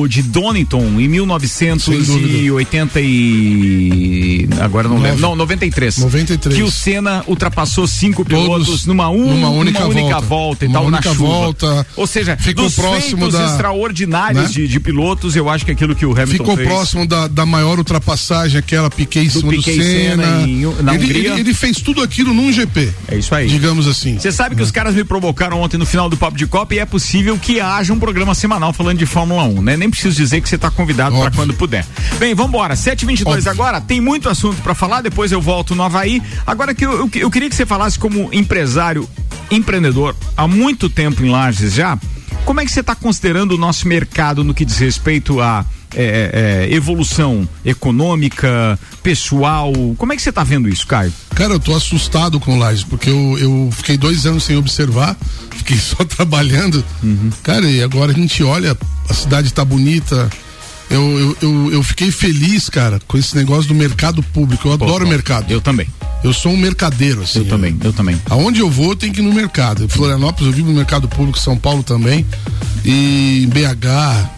de 0.09 0.23
Donington 0.23 0.85
em 1.01 1.09
1980 1.09 3.01
e. 3.01 4.49
Agora 4.61 4.89
não 4.89 4.97
Nove. 4.97 5.09
lembro. 5.09 5.23
Não, 5.23 5.37
93. 5.37 5.99
93. 5.99 6.57
Que 6.57 6.63
o 6.63 6.71
Senna 6.71 7.25
ultrapassou 7.27 7.87
cinco 7.87 8.25
pilotos 8.25 8.67
Todos 8.67 8.87
numa, 8.87 9.09
um, 9.11 9.35
numa 9.35 9.51
única 9.51 9.87
volta. 9.89 10.21
volta. 10.21 10.65
e 10.65 10.69
Uma 10.69 10.75
tal, 10.81 10.91
na 10.91 10.97
única 10.99 11.15
chuva. 11.15 11.25
volta. 11.29 11.87
Ou 11.97 12.07
seja, 12.07 12.37
Ficou 12.37 12.65
dos 12.65 12.75
próximo 12.75 13.23
feitos 13.23 13.33
da- 13.39 13.47
extraordinários 13.47 14.43
né? 14.45 14.49
de, 14.51 14.69
de 14.69 14.81
pilotos, 14.81 15.35
eu 15.37 15.49
acho 15.49 15.65
que 15.65 15.71
aquilo 15.73 15.95
que 15.95 16.05
o 16.07 16.13
Hamilton 16.13 16.33
Ficou 16.33 16.57
fez. 16.57 16.69
próximo 16.69 17.07
da, 17.07 17.27
da 17.29 17.47
maior 17.47 17.79
ultrapassagem, 17.79 18.59
aquela 18.59 18.91
Piquet 18.91 19.21
em 19.27 19.29
cima 19.31 19.53
do, 19.53 19.59
e 19.59 19.63
Senna 19.63 19.85
Senna. 19.85 20.43
em- 20.49 20.83
na 20.83 20.95
ele, 20.95 21.05
Hungria. 21.05 21.29
ele- 21.33 21.41
ele 21.41 21.55
fez 21.55 21.79
tudo 21.81 22.03
aquilo 22.03 22.33
num 22.35 22.53
GP. 22.53 22.91
É 23.09 23.17
isso 23.17 23.35
aí. 23.35 23.49
Digamos 23.49 23.87
assim. 23.87 24.19
Você 24.19 24.33
sabe 24.33 24.57
que 24.57 24.63
os 24.63 24.71
caras 24.71 24.95
me 24.95 25.05
provocaram 25.05 25.54
ontem 25.55 25.79
no 25.79 25.87
final 25.87 26.09
do 26.09 26.17
Papo 26.17 26.37
de 26.37 26.47
Copa 26.47 26.75
e 26.75 26.79
é 26.79 26.87
possível 26.87 27.39
que 27.39 27.61
haja 27.61 27.93
um 27.93 27.99
programa 27.99 28.35
semanal 28.35 28.73
falando 28.73 28.99
de 28.99 29.07
Fórmula 29.07 29.45
1, 29.45 29.63
né? 29.63 29.77
Nem 29.77 29.91
preciso 29.91 30.17
dizer 30.17 30.41
que 30.41 30.49
você 30.49 30.59
tá 30.59 30.71
convidado 30.71 31.17
para 31.19 31.31
quando 31.31 31.55
puder. 31.55 31.87
Bem, 32.19 32.35
vambora. 32.35 32.75
7h22 32.75 33.27
Óbvio. 33.27 33.51
agora, 33.51 33.81
tem 33.81 34.01
muito 34.01 34.29
assunto 34.29 34.61
para 34.63 34.75
falar, 34.75 35.01
depois 35.01 35.33
eu 35.33 35.41
volto 35.41 35.75
no 35.75 35.83
Havaí. 35.83 36.23
Agora 36.47 36.75
que 36.75 36.85
eu, 36.85 36.93
eu, 36.93 37.11
eu 37.15 37.31
queria 37.31 37.49
que 37.49 37.55
você 37.55 37.67
falasse 37.67 37.99
como 37.99 38.29
empresário, 38.33 39.09
empreendedor, 39.51 40.15
há 40.37 40.47
muito 40.47 40.89
tempo 40.89 41.25
em 41.25 41.31
Lages 41.31 41.75
já, 41.75 41.99
como 42.45 42.61
é 42.61 42.65
que 42.65 42.71
você 42.71 42.81
está 42.81 42.95
considerando 42.95 43.53
o 43.53 43.59
nosso 43.59 43.89
mercado 43.89 44.45
no 44.45 44.53
que 44.53 44.65
diz 44.65 44.79
respeito 44.79 45.41
a 45.41 45.65
é, 45.95 46.67
é, 46.69 46.75
evolução 46.75 47.49
econômica, 47.65 48.79
pessoal? 49.03 49.73
Como 49.97 50.13
é 50.13 50.17
que 50.17 50.23
você 50.23 50.31
está 50.31 50.45
vendo 50.45 50.69
isso, 50.69 50.87
Caio? 50.87 51.13
Cara, 51.35 51.55
eu 51.55 51.61
tô 51.61 51.75
assustado 51.75 52.39
com 52.41 52.55
o 52.55 52.59
Lages, 52.59 52.85
porque 52.85 53.11
eu, 53.11 53.39
eu 53.39 53.71
fiquei 53.73 53.97
dois 53.97 54.27
anos 54.27 54.45
sem 54.45 54.57
observar, 54.57 55.17
fiquei 55.57 55.77
só 55.77 56.03
trabalhando. 56.05 56.85
Uhum. 57.03 57.31
Cara, 57.43 57.69
e 57.71 57.83
agora 57.83 58.13
a 58.13 58.15
gente 58.15 58.43
olha, 58.43 58.77
a 59.09 59.15
cidade 59.15 59.53
tá 59.53 59.65
bonita. 59.65 60.31
Eu, 60.91 61.19
eu, 61.19 61.37
eu, 61.41 61.73
eu 61.73 61.83
fiquei 61.83 62.11
feliz, 62.11 62.69
cara, 62.69 63.01
com 63.09 63.17
esse 63.17 63.35
negócio 63.35 63.69
do 63.69 63.75
mercado 63.75 64.23
público. 64.23 64.69
Eu 64.69 64.75
adoro 64.75 65.05
Pô, 65.05 65.11
mercado. 65.11 65.51
Eu 65.51 65.61
também. 65.61 65.89
Eu 66.23 66.33
sou 66.33 66.53
um 66.53 66.57
mercadeiro, 66.57 67.23
assim. 67.23 67.41
Eu 67.41 67.45
também, 67.47 67.77
eu 67.83 67.93
também. 67.93 68.21
Aonde 68.31 68.61
eu 68.61 68.71
vou, 68.71 68.95
tem 68.95 69.13
que 69.13 69.21
ir 69.21 69.23
no 69.23 69.33
mercado. 69.33 69.85
Em 69.85 69.89
Florianópolis, 69.89 70.47
eu 70.47 70.53
vivo 70.53 70.69
no 70.69 70.77
mercado 70.77 71.09
público, 71.09 71.39
São 71.39 71.57
Paulo 71.57 71.83
também. 71.83 72.25
E 72.85 73.45
em 73.45 73.49
BH, 73.49 73.87
ah, 73.87 74.31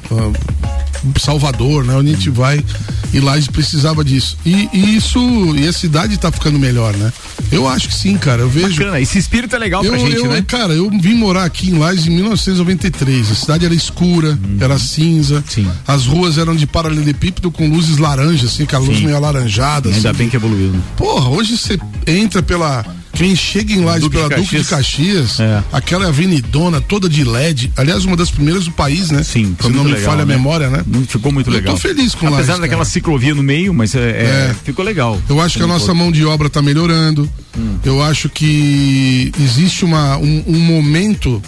Salvador, 1.21 1.85
né? 1.85 1.95
Onde 1.95 2.11
a 2.11 2.15
gente 2.15 2.31
vai. 2.31 2.65
E 3.13 3.21
lá 3.21 3.33
a 3.33 3.37
gente 3.39 3.51
precisava 3.51 4.05
disso. 4.05 4.37
E, 4.45 4.69
e 4.73 4.97
isso, 4.97 5.19
e 5.57 5.67
a 5.67 5.73
cidade 5.73 6.17
tá 6.19 6.31
ficando 6.31 6.59
melhor, 6.59 6.95
né? 6.97 7.13
Eu 7.51 7.67
acho 7.69 7.89
que 7.89 7.95
sim, 7.95 8.17
cara. 8.17 8.43
Eu 8.43 8.49
vejo. 8.49 8.79
Bacana, 8.79 9.01
esse 9.01 9.19
espírito 9.19 9.55
é 9.55 9.59
legal 9.59 9.85
Eu, 9.85 9.93
pra 9.93 9.99
gente, 10.01 10.17
eu, 10.17 10.27
né? 10.27 10.45
Cara, 10.47 10.73
eu 10.75 10.91
vim 10.91 11.15
morar 11.15 11.45
aqui 11.45 11.71
em 11.71 11.79
Lages 11.79 12.07
em 12.07 12.11
1993. 12.11 13.31
A 13.31 13.35
cidade 13.35 13.65
era 13.65 13.75
escura, 13.75 14.39
era 14.61 14.79
cinza. 14.79 15.37
Uhum. 15.37 15.43
Sim. 15.49 15.71
As 15.87 16.07
ruas 16.07 16.39
eram 16.39 16.55
de 16.57 16.67
paralelepípedo 16.67 17.51
com 17.51 17.69
luzes 17.69 17.99
laranjas, 17.99 18.53
assim, 18.53 18.65
aquela 18.65 18.85
luz 18.85 18.99
Sim. 18.99 19.05
meio 19.05 19.17
alaranjada. 19.17 19.89
Ainda 19.89 20.11
assim. 20.11 20.19
bem 20.19 20.29
que 20.29 20.37
evoluiu. 20.37 20.71
né? 20.71 20.81
Porra, 20.97 21.29
hoje 21.29 21.57
você 21.57 21.79
entra 22.07 22.43
pela. 22.43 22.85
Quem 23.17 23.35
chega 23.35 23.73
em 23.73 23.81
Lages 23.85 24.03
Duque 24.03 24.17
de 24.17 24.23
pela 24.29 24.41
Duque 24.41 24.59
de 24.59 24.65
Caxias, 24.65 25.41
É. 25.41 25.63
aquela 25.73 26.09
avenidona 26.09 26.81
toda 26.81 27.09
de 27.09 27.25
LED, 27.25 27.73
aliás, 27.77 28.05
uma 28.05 28.17
das 28.17 28.31
primeiras 28.31 28.67
do 28.67 28.73
país, 28.73 29.11
né? 29.11 29.23
Sim, 29.23 29.57
Se 29.61 29.69
não 29.71 29.85
me 29.85 29.93
legal, 29.93 30.05
falha 30.11 30.25
né? 30.27 30.35
a 30.35 30.37
memória, 30.37 30.69
né? 30.71 30.83
Muito- 30.87 31.09
Ficou 31.13 31.33
muito 31.33 31.49
Eu 31.49 31.55
legal. 31.55 31.75
tô 31.75 31.81
feliz 31.81 32.15
com 32.15 32.27
Apesar 32.27 32.41
Lages, 32.43 32.61
daquela 32.61 32.83
cara. 32.83 32.85
ciclovia 32.91 33.35
no 33.35 33.43
meio, 33.43 33.73
mas 33.73 33.95
é, 33.95 33.99
é, 34.01 34.51
É. 34.51 34.57
ficou 34.65 34.85
legal. 34.85 35.21
Eu 35.29 35.41
acho 35.41 35.57
que 35.57 35.65
a 35.65 35.67
nossa 35.67 35.87
todo. 35.87 35.97
mão 35.97 36.13
de 36.13 36.25
obra 36.25 36.47
está 36.49 36.61
melhorando. 36.61 37.29
Hum. 37.57 37.79
Eu 37.85 38.03
acho 38.03 38.29
que 38.29 39.33
existe 39.41 39.85
uma, 39.85 40.19
um, 40.19 40.45
um 40.47 40.59
momento 40.59 41.43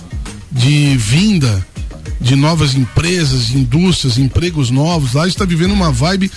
de 0.50 0.96
vinda 0.96 1.66
de 2.20 2.34
novas 2.34 2.74
empresas, 2.74 3.50
indústrias, 3.52 4.16
empregos 4.18 4.70
novos. 4.70 5.12
Lá 5.12 5.28
está 5.28 5.44
vivendo 5.44 5.72
uma 5.72 5.92
vibe. 5.92 6.30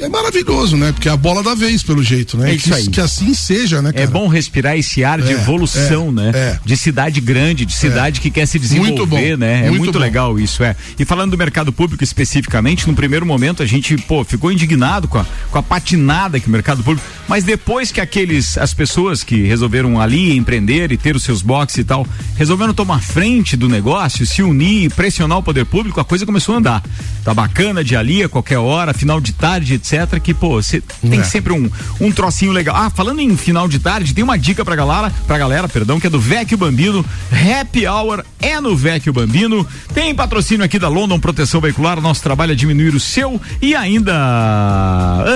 Que 0.00 0.06
é 0.06 0.08
maravilhoso, 0.08 0.76
né? 0.76 0.92
Porque 0.92 1.08
é 1.08 1.12
a 1.12 1.16
bola 1.16 1.42
da 1.42 1.54
vez, 1.54 1.82
pelo 1.82 2.02
jeito, 2.02 2.36
né? 2.36 2.50
É 2.50 2.54
isso 2.54 2.68
que, 2.68 2.74
aí. 2.74 2.86
que 2.88 3.00
assim 3.00 3.34
seja, 3.34 3.82
né, 3.82 3.92
cara? 3.92 4.04
É 4.04 4.06
bom 4.06 4.26
respirar 4.28 4.76
esse 4.76 5.04
ar 5.04 5.20
de 5.20 5.28
É, 5.30 5.32
evolução, 5.32 6.08
é, 6.08 6.12
né? 6.12 6.30
é. 6.34 6.60
De 6.64 6.76
cidade 6.76 7.20
grande, 7.20 7.66
de 7.66 7.74
cidade 7.74 8.20
que 8.20 8.30
quer 8.30 8.46
se 8.46 8.58
desenvolver, 8.58 8.90
Muito 8.92 9.06
bom, 9.06 9.36
né? 9.36 9.66
É 9.66 9.70
muito 9.70 9.78
muito 9.80 9.92
bom. 9.92 9.98
legal 9.98 10.38
isso, 10.38 10.62
é. 10.62 10.74
E 10.98 11.04
falando 11.04 11.32
do 11.32 11.38
mercado 11.38 11.72
público 11.72 12.02
especificamente, 12.02 12.86
no 12.88 12.94
primeiro 12.94 13.26
momento 13.26 13.62
a 13.62 13.66
gente, 13.66 13.96
pô, 13.96 14.24
ficou 14.24 14.50
indignado 14.50 15.06
com 15.06 15.18
a, 15.18 15.26
com 15.50 15.58
a 15.58 15.62
patinada 15.62 16.40
que 16.40 16.48
o 16.48 16.50
mercado 16.50 16.82
público, 16.82 17.06
mas 17.28 17.44
depois 17.44 17.92
que 17.92 18.00
aqueles, 18.00 18.56
as 18.56 18.72
pessoas 18.72 19.22
que 19.22 19.42
resolveram 19.42 20.00
ali 20.00 20.36
empreender 20.36 20.92
e 20.92 20.96
ter 20.96 21.14
os 21.14 21.22
seus 21.22 21.42
boxes 21.42 21.78
e 21.78 21.84
tal, 21.84 22.06
resolveram 22.36 22.72
tomar 22.72 23.00
frente 23.02 23.56
do 23.56 23.68
negócio, 23.68 24.24
se 24.24 24.42
unir 24.42 24.84
e 24.84 24.88
pressionar 24.88 25.38
o 25.38 25.42
poder 25.42 25.66
público, 25.66 26.00
a 26.00 26.04
coisa 26.04 26.24
começou 26.24 26.54
a 26.54 26.58
andar. 26.58 26.82
Tá 27.24 27.34
bacana 27.34 27.84
de 27.84 27.94
ali 27.94 28.22
a 28.22 28.28
qualquer 28.28 28.58
hora, 28.58 28.94
final 28.94 29.20
de 29.20 29.32
tarde, 29.32 29.74
etc, 29.74 29.89
que, 30.22 30.32
pô, 30.34 30.60
você 30.62 30.80
tem 31.02 31.20
É. 31.20 31.24
sempre 31.24 31.52
um, 31.52 31.70
um 32.00 32.12
trocinho 32.12 32.52
legal. 32.52 32.76
Ah, 32.76 32.90
falando 32.90 33.20
em 33.20 33.36
final 33.36 33.66
de 33.68 33.78
tarde, 33.78 34.14
tem 34.14 34.22
uma 34.24 34.38
dica 34.38 34.64
pra 34.64 34.76
galera, 34.76 35.12
pra 35.26 35.38
galera, 35.38 35.68
perdão, 35.68 35.98
que 35.98 36.06
é 36.06 36.10
do 36.10 36.20
Vecchio 36.20 36.56
Bambino. 36.58 37.04
Happy 37.30 37.86
Hour 37.86 38.24
é 38.40 38.60
no 38.60 38.76
Vecchio 38.76 39.12
Bambino. 39.12 39.66
Tem 39.94 40.14
patrocínio 40.14 40.64
aqui 40.64 40.78
da 40.78 40.88
London 40.88 41.18
Proteção 41.18 41.60
Veicular. 41.60 42.00
Nosso 42.00 42.22
trabalho 42.22 42.52
é 42.52 42.54
diminuir 42.54 42.94
o 42.94 43.00
seu 43.00 43.40
e 43.60 43.74
ainda 43.74 44.14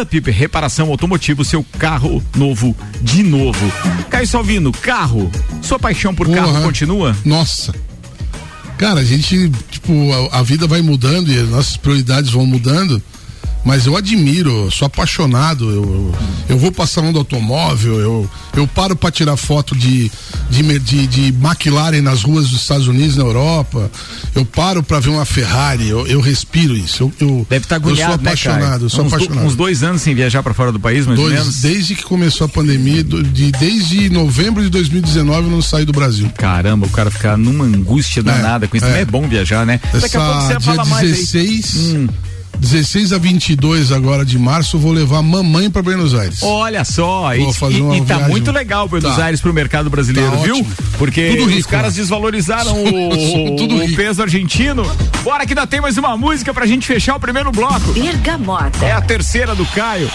Up 0.03 0.31
Reparação 0.31 0.89
Automotivo, 0.91 1.45
seu 1.45 1.65
carro 1.79 2.23
novo 2.37 2.77
de 3.03 3.23
novo. 3.23 3.73
Caio 4.11 4.27
Salvino, 4.27 4.73
carro. 4.73 5.31
Sua 5.63 5.79
paixão 5.79 6.15
por 6.15 6.29
carro 6.31 6.49
Porra. 6.53 6.63
continua? 6.63 7.17
Nossa. 7.25 7.75
Cara, 8.79 9.01
a 9.01 9.05
gente, 9.05 9.51
tipo, 9.71 9.93
a, 10.33 10.41
a 10.41 10.43
vida 10.43 10.67
vai 10.67 10.83
mudando 10.83 11.31
e 11.31 11.39
as 11.39 11.49
nossas 11.49 11.77
prioridades 11.77 12.31
vão 12.31 12.45
mudando. 12.45 13.01
Mas 13.65 13.87
eu 13.87 13.97
admiro, 13.97 14.71
sou 14.71 14.87
apaixonado. 14.87 15.71
Eu, 15.71 16.15
eu, 16.51 16.59
vou 16.59 16.71
passar 16.71 17.01
do 17.13 17.19
automóvel, 17.19 17.99
eu, 17.99 18.31
eu 18.55 18.67
paro 18.67 18.95
para 18.95 19.11
tirar 19.11 19.37
foto 19.37 19.75
de, 19.75 20.11
de, 20.51 20.79
de, 20.81 21.07
de 21.07 21.23
McLaren 21.43 22.01
nas 22.03 22.23
ruas 22.23 22.51
dos 22.51 22.61
Estados 22.61 22.87
Unidos, 22.89 23.17
na 23.17 23.25
Europa. 23.25 23.91
Eu 24.35 24.45
paro 24.45 24.83
para 24.83 25.01
ver 25.01 25.09
uma 25.11 25.25
Ferrari, 25.25 25.89
eu, 25.89 26.07
eu 26.07 26.21
respiro 26.21 26.77
isso. 26.77 27.05
Eu, 27.05 27.13
eu, 27.29 27.47
Deve 27.49 27.65
estar 27.65 27.77
eu 27.77 27.81
sou 27.83 27.89
agulhado, 27.91 28.23
né, 28.23 28.29
apaixonado, 28.31 28.85
eu 28.85 28.91
sou 28.91 29.05
uns, 29.05 29.11
do- 29.11 29.15
apaixonado. 29.17 29.47
uns 29.47 29.57
dois 29.57 29.83
anos 29.83 30.03
sem 30.03 30.15
viajar 30.15 30.43
pra 30.43 30.53
fora 30.53 30.71
do 30.71 30.79
país, 30.81 31.07
mais 31.07 31.19
ou 31.19 31.25
Dois, 31.27 31.39
menos. 31.39 31.61
desde 31.63 31.95
que 31.95 32.03
começou 32.03 32.45
a 32.45 32.49
pandemia, 32.49 33.03
do- 33.03 33.23
de, 33.23 33.51
desde 33.53 34.11
novembro 34.11 34.63
de 34.63 34.69
2019 34.69 35.45
eu 35.45 35.51
não 35.51 35.63
saí 35.63 35.85
do 35.85 35.93
Brasil. 35.93 36.31
Caramba, 36.37 36.87
o 36.87 36.91
cara 36.91 37.11
ficar 37.11 37.37
numa 37.39 37.65
angústia 37.65 38.23
danada 38.23 38.69
com 38.69 38.77
isso. 38.77 38.87
é. 38.87 39.01
É 39.01 39.05
bom 39.05 39.27
viajar, 39.29 39.65
né? 39.67 39.81
Daqui 39.93 39.97
a 39.97 39.99
Essa 40.07 40.19
pouco 40.21 40.41
você 40.43 40.49
dia 40.59 40.61
fala 40.61 40.85
mais 40.85 41.05
aí. 41.05 41.11
16, 41.13 41.75
Hum. 41.95 42.09
16 42.59 43.13
a 43.13 43.19
22 43.19 43.93
agora 43.93 44.25
de 44.25 44.39
março, 44.39 44.77
eu 44.77 44.81
vou 44.81 44.93
levar 44.93 45.19
a 45.19 45.23
mamãe 45.23 45.71
pra 45.71 45.83
Buenos 45.83 46.15
Aires. 46.15 46.43
Olha 46.43 46.85
só, 46.85 47.23
Vou 47.23 47.35
e, 47.35 47.41
e- 47.41 47.97
e 47.99 48.01
tá 48.01 48.15
viagem. 48.17 48.29
muito 48.31 48.51
legal 48.53 48.89
Buenos 48.89 49.15
Tá. 49.17 49.25
Aires 49.25 49.41
pro 49.41 49.53
mercado 49.53 49.91
brasileiro, 49.91 50.31
Tá 50.31 50.37
viu? 50.39 50.55
ótimo. 50.57 50.73
Porque 50.99 51.31
Tudo 51.31 51.47
os 51.47 51.53
rico 51.53 51.69
caras 51.69 51.95
desvalorizaram 51.95 52.73
o, 52.85 53.57
Tudo 53.57 53.75
o 53.77 53.81
rico. 53.85 53.97
peso 53.97 54.23
argentino. 54.23 54.85
Bora 55.23 55.45
que 55.47 55.53
ainda 55.53 55.67
tem 55.67 55.81
mais 55.81 55.97
uma 55.99 56.17
música 56.17 56.53
pra 56.55 56.67
gente 56.67 56.87
fechar 56.87 57.17
o 57.17 57.21
primeiro 57.21 57.51
bloco. 57.53 57.93
Bergamota. 57.93 58.85
É 58.85 58.93
a 58.93 59.01
terceira 59.01 59.55
do 59.55 59.65
Caio. 59.67 60.11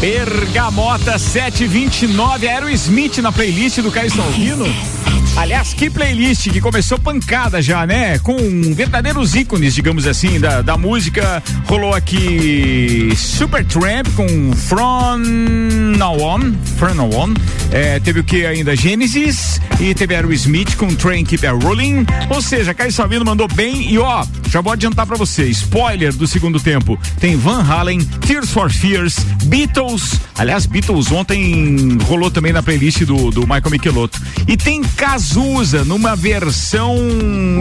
Bergamota 0.00 1.18
729, 1.18 2.48
Aerosmith 2.48 3.18
na 3.18 3.30
playlist 3.30 3.82
do 3.82 3.92
Caio 3.92 4.10
Salvino. 4.10 4.64
Aliás, 5.36 5.72
que 5.72 5.88
playlist 5.88 6.50
que 6.50 6.60
começou 6.60 6.98
pancada 6.98 7.62
já, 7.62 7.86
né? 7.86 8.18
Com 8.18 8.36
verdadeiros 8.74 9.34
ícones, 9.34 9.74
digamos 9.74 10.06
assim, 10.06 10.38
da, 10.38 10.60
da 10.60 10.76
música. 10.76 11.42
Rolou 11.66 11.94
aqui 11.94 13.12
Supertramp 13.16 14.06
com 14.14 14.52
From 14.52 15.18
Now 15.96 16.20
On. 16.20 16.52
From 16.76 16.94
Now 16.94 17.10
On. 17.14 17.34
É, 17.72 18.00
teve 18.00 18.20
o 18.20 18.24
que 18.24 18.44
ainda? 18.44 18.74
Genesis 18.74 19.60
e 19.78 19.94
teve 19.94 20.14
Aerosmith 20.14 20.76
com 20.76 20.94
Train 20.94 21.24
Keep 21.24 21.46
a 21.46 21.52
Rolling. 21.52 22.04
Ou 22.28 22.42
seja, 22.42 22.74
Caio 22.74 22.92
Salvino 22.92 23.24
mandou 23.24 23.48
bem 23.48 23.90
e 23.90 23.98
ó, 23.98 24.26
já 24.48 24.60
vou 24.60 24.72
adiantar 24.72 25.06
para 25.06 25.16
você. 25.16 25.44
Spoiler 25.48 26.12
do 26.12 26.26
segundo 26.26 26.58
tempo. 26.58 26.98
Tem 27.18 27.36
Van 27.36 27.62
Halen, 27.62 28.00
Tears 28.26 28.50
for 28.50 28.70
Fears, 28.70 29.18
Beatles. 29.44 30.20
Aliás, 30.36 30.66
Beatles 30.66 31.10
ontem 31.12 31.96
rolou 32.06 32.30
também 32.30 32.52
na 32.52 32.62
playlist 32.62 33.04
do, 33.04 33.30
do 33.30 33.42
Michael 33.42 33.70
Michelotto. 33.70 34.20
E 34.48 34.56
tem 34.56 34.82
Cazuza 35.20 35.84
numa 35.84 36.16
versão 36.16 36.96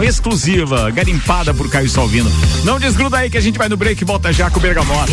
exclusiva, 0.01 0.89
garimpada 0.91 1.53
por 1.53 1.69
Caio 1.69 1.89
Salvino. 1.89 2.31
Não 2.63 2.79
desgruda 2.79 3.17
aí 3.17 3.29
que 3.29 3.37
a 3.37 3.41
gente 3.41 3.57
vai 3.57 3.67
no 3.67 3.75
break 3.75 4.01
e 4.01 4.05
volta 4.05 4.31
já 4.31 4.49
com 4.49 4.59
o 4.59 4.61
Bergamota. 4.61 5.11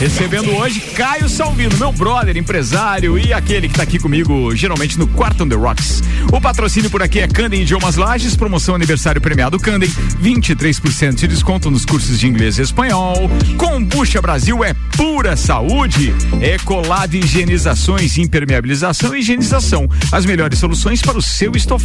Recebendo 0.00 0.50
hoje 0.56 0.80
Caio 0.80 1.28
Salvino, 1.28 1.76
meu 1.78 1.92
brother, 1.92 2.36
empresário 2.36 3.16
e 3.16 3.32
aquele 3.32 3.68
que 3.68 3.76
tá 3.76 3.84
aqui 3.84 4.00
comigo 4.00 4.56
geralmente 4.56 4.98
no 4.98 5.06
Quarto 5.06 5.44
on 5.44 5.48
the 5.48 5.54
Rocks. 5.54 6.02
O 6.32 6.40
patrocínio 6.40 6.90
por 6.90 7.00
aqui 7.00 7.20
é 7.20 7.28
Candem 7.28 7.62
Idiomas 7.62 7.94
Lages, 7.94 8.34
promoção 8.34 8.74
aniversário 8.74 9.20
premiado 9.20 9.56
Candem, 9.60 9.88
23% 10.20 11.14
de 11.14 11.28
desconto 11.28 11.70
nos 11.70 11.84
cursos 11.84 12.18
de 12.18 12.26
inglês 12.26 12.58
e 12.58 12.62
espanhol. 12.62 13.30
Combucha 13.56 14.20
Brasil 14.20 14.64
é 14.64 14.74
pura 14.96 15.36
saúde. 15.36 16.12
Ecolado 16.42 17.14
Higienizações, 17.16 18.18
impermeabilização 18.18 19.14
e 19.14 19.20
higienização. 19.20 19.88
As 20.10 20.26
melhores 20.26 20.58
soluções 20.58 21.00
para 21.00 21.16
o 21.16 21.22
seu 21.22 21.52
estofado. 21.52 21.83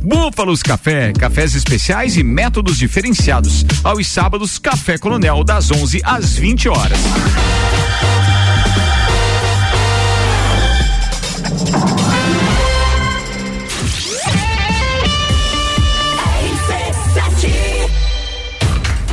Búfalos 0.00 0.62
Café, 0.62 1.12
cafés 1.12 1.54
especiais 1.54 2.16
e 2.16 2.22
métodos 2.22 2.78
diferenciados. 2.78 3.64
Aos 3.82 4.06
sábados, 4.06 4.58
Café 4.58 4.96
Coronel, 4.98 5.42
das 5.42 5.70
11 5.70 6.00
às 6.04 6.36
20 6.36 6.68
horas. 6.68 6.98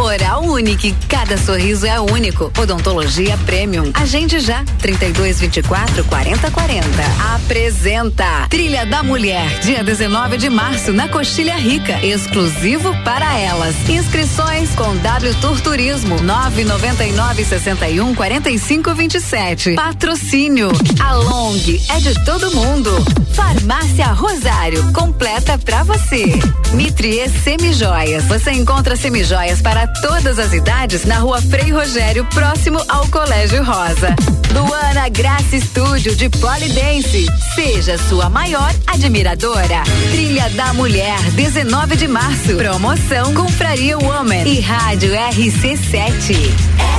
Oral 0.10 0.44
Unique, 0.44 0.96
cada 1.08 1.38
sorriso 1.38 1.86
é 1.86 2.00
único. 2.02 2.52
Odontologia 2.58 3.38
Premium. 3.46 3.92
Agende 3.94 4.40
já, 4.40 4.64
32 4.80 5.40
24 5.40 6.04
40 6.04 6.50
40. 6.50 6.88
Apresenta 7.36 8.48
Trilha 8.50 8.88
da 8.88 9.04
Mulher, 9.04 9.60
dia 9.60 9.84
19 9.84 10.38
de 10.38 10.50
março, 10.50 10.92
na 10.92 11.08
Coxilha 11.08 11.56
Rica, 11.58 12.04
exclusivo 12.04 12.92
para 13.04 13.38
elas. 13.38 13.76
Inscrições 13.88 14.72
com 14.72 14.98
W 14.98 15.36
Tour 15.36 15.62
Turismo, 15.62 16.20
999 16.24 17.46
61 17.46 18.16
45 18.16 18.96
27. 18.96 19.76
Patrocínio, 19.76 20.72
a 21.00 21.14
Long 21.14 21.56
é 21.90 22.00
de 22.00 22.26
todo 22.26 22.50
mundo. 22.56 22.90
Farmácia 23.34 24.08
Rosário, 24.08 24.92
completa 24.92 25.56
pra 25.60 25.84
você. 25.84 26.26
Mitrie 26.74 27.30
Semijoias, 27.30 28.26
você 28.26 28.52
encontra 28.52 28.96
semijoias 28.96 29.62
para 29.62 29.88
todas 30.02 30.40
as 30.40 30.54
idades 30.54 31.06
na 31.06 31.18
rua 31.20 31.42
Frei 31.42 31.72
Rogério, 31.72 32.26
próximo 32.26 32.84
ao 32.88 33.08
Colégio 33.08 33.64
Rosa. 33.64 34.16
Luana 34.54 35.10
Graça 35.10 35.56
Estúdio 35.56 36.16
de 36.16 36.30
Polidense. 36.30 37.26
Seja 37.56 37.98
sua 37.98 38.30
maior 38.30 38.74
admiradora. 38.88 39.84
Trilha 40.12 40.50
da 40.52 40.74
Mulher, 40.74 41.20
19 41.32 41.96
de 41.96 42.08
março. 42.08 42.56
Promoção 42.56 43.34
Compraria 43.34 43.98
Woman 43.98 44.44
e 44.46 44.60
Rádio 44.60 45.12
RC7. 45.12 46.36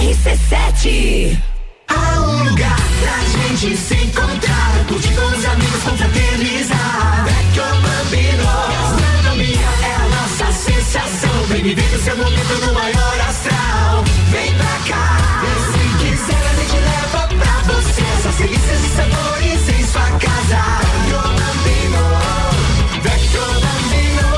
RC7. 0.00 1.38
Há 1.88 2.20
um 2.20 2.44
lugar 2.44 2.80
pra 3.00 3.50
gente 3.50 3.76
se 3.76 3.94
encontrar, 3.94 4.84
curtir 4.88 5.14
com 5.14 5.38
os 5.38 5.44
amigos, 5.44 5.82
confraternizar. 5.82 7.39
Vem 11.62 11.74
viver 11.74 11.98
seu 11.98 12.16
momento 12.16 12.54
no 12.64 12.72
maior 12.72 13.20
astral. 13.28 14.02
Vem 14.30 14.54
pra 14.54 14.78
cá, 14.88 15.42
se 15.70 15.78
quiser 16.02 16.34
a 16.34 16.54
gente 16.54 16.78
leva 16.78 17.28
pra 17.28 17.74
você 17.74 18.00
essas 18.00 18.34
delícias 18.36 18.80
e 18.82 18.88
sabores 18.96 19.68
em 19.68 19.84
sua 19.84 20.10
casa. 20.12 20.80
Vecchio 21.02 21.20
Bambino, 21.20 22.02
Vecchio 23.02 23.44
Bambino, 23.60 24.28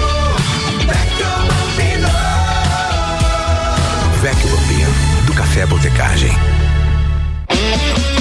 Vecchio 0.88 1.30
Bambino. 1.46 2.10
Vecchio 4.20 4.48
Bambino, 4.50 4.92
do 5.24 5.32
Café 5.32 5.64
Botecagem. 5.66 6.61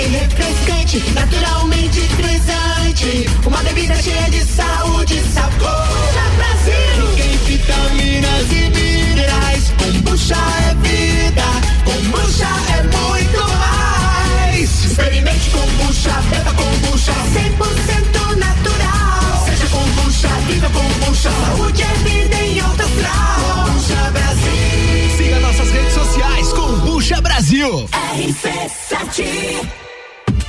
refrescante, 0.08 0.98
naturalmente 1.12 2.00
frisante. 2.00 3.28
Uma 3.46 3.62
bebida 3.62 3.94
cheia 3.96 4.30
de 4.30 4.40
saúde 4.44 5.14
e 5.18 5.32
sabor. 5.32 5.88
Brasil. 6.36 7.06
Rica 7.14 7.24
em 7.24 7.36
vitaminas 7.46 8.52
e 8.52 8.70
minerais. 8.70 9.72
Kombucha 9.78 10.36
é 10.36 10.74
vida. 10.86 11.44
Kombucha 11.84 12.48
é 12.76 12.82
muito 12.82 13.40
mais. 13.58 14.84
Experimente 14.84 15.50
kombucha, 15.50 16.12
beba 16.30 16.52
kombucha. 16.54 17.12
100% 17.12 18.36
natural. 18.36 19.46
Seja 19.46 19.66
kombucha, 19.68 20.28
viva 20.46 20.70
kombucha. 20.70 21.30
Saúde 21.30 21.82
é 21.82 21.94
vida 22.08 22.36
em 22.36 22.60
alta 22.60 22.84
astral. 22.84 23.64
Kombucha 23.64 24.10
Brasil. 24.12 25.16
Siga 25.16 25.40
nossas 25.40 25.70
redes 25.70 25.94
sociais, 25.94 26.52
Kombucha 26.52 27.20
Brasil. 27.20 27.88
RC7 28.16 29.87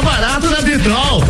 tá 0.00 0.02
barato 0.02 0.50
na 0.50 0.62
Pitol. 0.62 1.24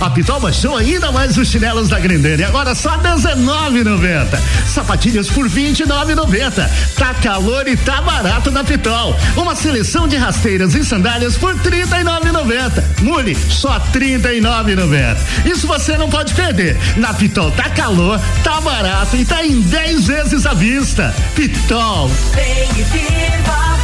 A 0.00 0.10
Pitol 0.10 0.40
baixou 0.40 0.76
ainda 0.76 1.12
mais 1.12 1.36
os 1.36 1.48
chinelos 1.48 1.88
da 1.88 2.00
Grendene, 2.00 2.42
agora 2.42 2.74
só 2.74 2.90
R$19,90. 2.96 4.38
Sapatilhas 4.66 5.28
por 5.28 5.46
R$29,90. 5.46 6.68
Tá 6.96 7.14
calor 7.14 7.68
e 7.68 7.76
tá 7.76 8.00
barato 8.00 8.50
na 8.50 8.64
Pitol. 8.64 9.14
Uma 9.36 9.54
seleção 9.54 10.08
de 10.08 10.16
rasteiras 10.16 10.74
e 10.74 10.84
sandálias 10.84 11.36
por 11.36 11.54
R$39,90. 11.54 12.82
Mule, 13.02 13.36
só 13.48 13.72
R$39,90. 13.72 15.16
Isso 15.44 15.66
você 15.66 15.96
não 15.96 16.08
pode 16.08 16.34
perder. 16.34 16.76
Na 16.96 17.14
Pitol 17.14 17.50
tá 17.52 17.68
calor, 17.70 18.20
tá 18.42 18.60
barato 18.60 19.16
e 19.16 19.24
tá 19.24 19.44
em 19.44 19.60
10 19.60 20.06
vezes 20.06 20.46
à 20.46 20.54
vista. 20.54 21.14
Pitol. 21.34 22.10
Vem 22.34 22.84
viva 22.84 23.79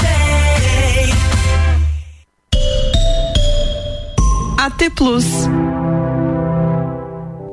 AT 4.66 4.90
Plus. 4.96 5.24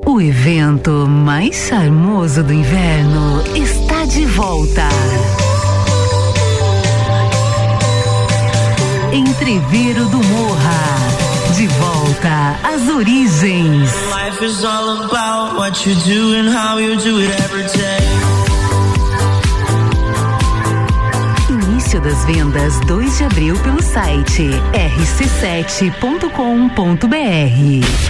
O 0.03 0.19
evento 0.19 1.07
mais 1.07 1.67
charmoso 1.67 2.41
do 2.41 2.51
inverno 2.51 3.43
está 3.55 4.03
de 4.05 4.25
volta. 4.25 4.89
Entreveiro 9.11 10.05
do 10.05 10.17
Morra. 10.23 11.53
De 11.55 11.67
volta 11.67 12.59
às 12.63 12.89
origens. 12.89 13.91
Life 14.09 14.43
is 14.43 14.63
all 14.63 15.03
about 15.03 15.55
what 15.55 15.87
you 15.87 15.93
do 15.93 16.33
and 16.33 16.49
how 16.49 16.79
you 16.79 16.97
do 16.97 17.21
it 17.21 17.29
every 17.43 17.61
day. 17.77 18.42
Início 21.93 22.01
das 22.01 22.25
vendas 22.25 22.79
2 22.87 23.17
de 23.19 23.23
abril 23.23 23.55
pelo 23.59 23.79
site 23.79 24.49
rc7.com.br. 24.73 26.29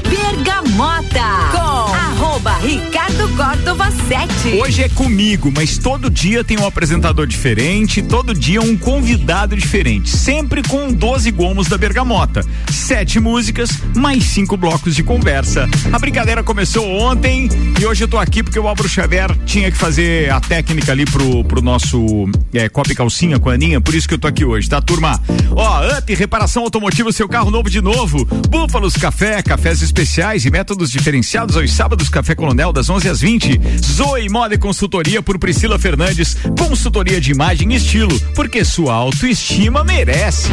Bergamota 0.10 1.52
com 1.52 1.93
arroba 1.93 2.33
Ricardo 2.63 3.28
Córdova 3.36 3.91
7. 3.91 4.62
Hoje 4.62 4.84
é 4.84 4.89
comigo, 4.89 5.52
mas 5.54 5.78
todo 5.78 6.10
dia 6.10 6.45
tem 6.45 6.58
um 6.58 6.65
apresentador 6.65 7.28
diferente, 7.28 8.02
todo 8.02 8.34
dia 8.34 8.62
um 8.62 8.78
convidado 8.78 9.54
diferente. 9.54 10.10
Sempre 10.10 10.63
com 10.63 10.93
12 10.93 11.30
gomos 11.32 11.67
da 11.67 11.78
Bergamota. 11.78 12.41
Sete 12.71 13.19
músicas, 13.19 13.69
mais 13.93 14.23
cinco 14.23 14.56
blocos 14.56 14.95
de 14.95 15.04
conversa. 15.04 15.69
A 15.91 15.99
brincadeira 15.99 16.41
começou 16.41 16.88
ontem 16.88 17.49
e 17.78 17.86
hoje 17.86 18.06
eu 18.06 18.08
tô 18.08 18.17
aqui 18.17 18.41
porque 18.41 18.58
o 18.58 18.65
Álvaro 18.65 18.88
Xavier 18.88 19.36
tinha 19.45 19.69
que 19.69 19.78
fazer 19.78 20.32
a 20.32 20.39
técnica 20.39 20.93
ali 20.93 21.04
pro, 21.04 21.43
pro 21.43 21.62
nosso 21.62 22.30
é, 22.54 22.69
Calcinha 22.95 23.39
com 23.39 23.49
a 23.49 23.56
Aninha, 23.56 23.82
por 23.82 23.93
isso 23.93 24.08
que 24.08 24.13
eu 24.13 24.19
tô 24.19 24.28
aqui 24.28 24.45
hoje, 24.45 24.69
tá, 24.69 24.82
turma? 24.82 25.19
Ó, 25.52 25.97
Up, 25.97 26.15
reparação 26.15 26.63
automotiva, 26.63 27.12
seu 27.12 27.28
carro 27.28 27.52
novo 27.52 27.69
de 27.69 27.82
novo. 27.82 28.23
Búfalos 28.49 28.93
Café, 28.93 29.41
cafés 29.41 29.82
especiais 29.82 30.45
e 30.45 30.49
métodos 30.49 30.89
diferenciados 30.89 31.58
aos 31.58 31.73
sábados, 31.73 32.08
Café 32.08 32.36
Coronel, 32.54 32.72
das 32.72 32.88
11 32.88 33.10
às 33.10 33.20
20. 33.20 33.60
Zoe 33.84 34.30
Moda 34.30 34.54
e 34.54 34.58
Consultoria 34.60 35.24
por 35.24 35.39
Priscila 35.39 35.80
Fernandes. 35.80 36.38
Consultoria 36.58 37.20
de 37.20 37.32
imagem 37.32 37.74
e 37.74 37.78
estilo, 37.78 38.18
porque 38.36 38.63
sua 38.63 38.94
autoestima 38.94 39.84
merece. 39.84 40.50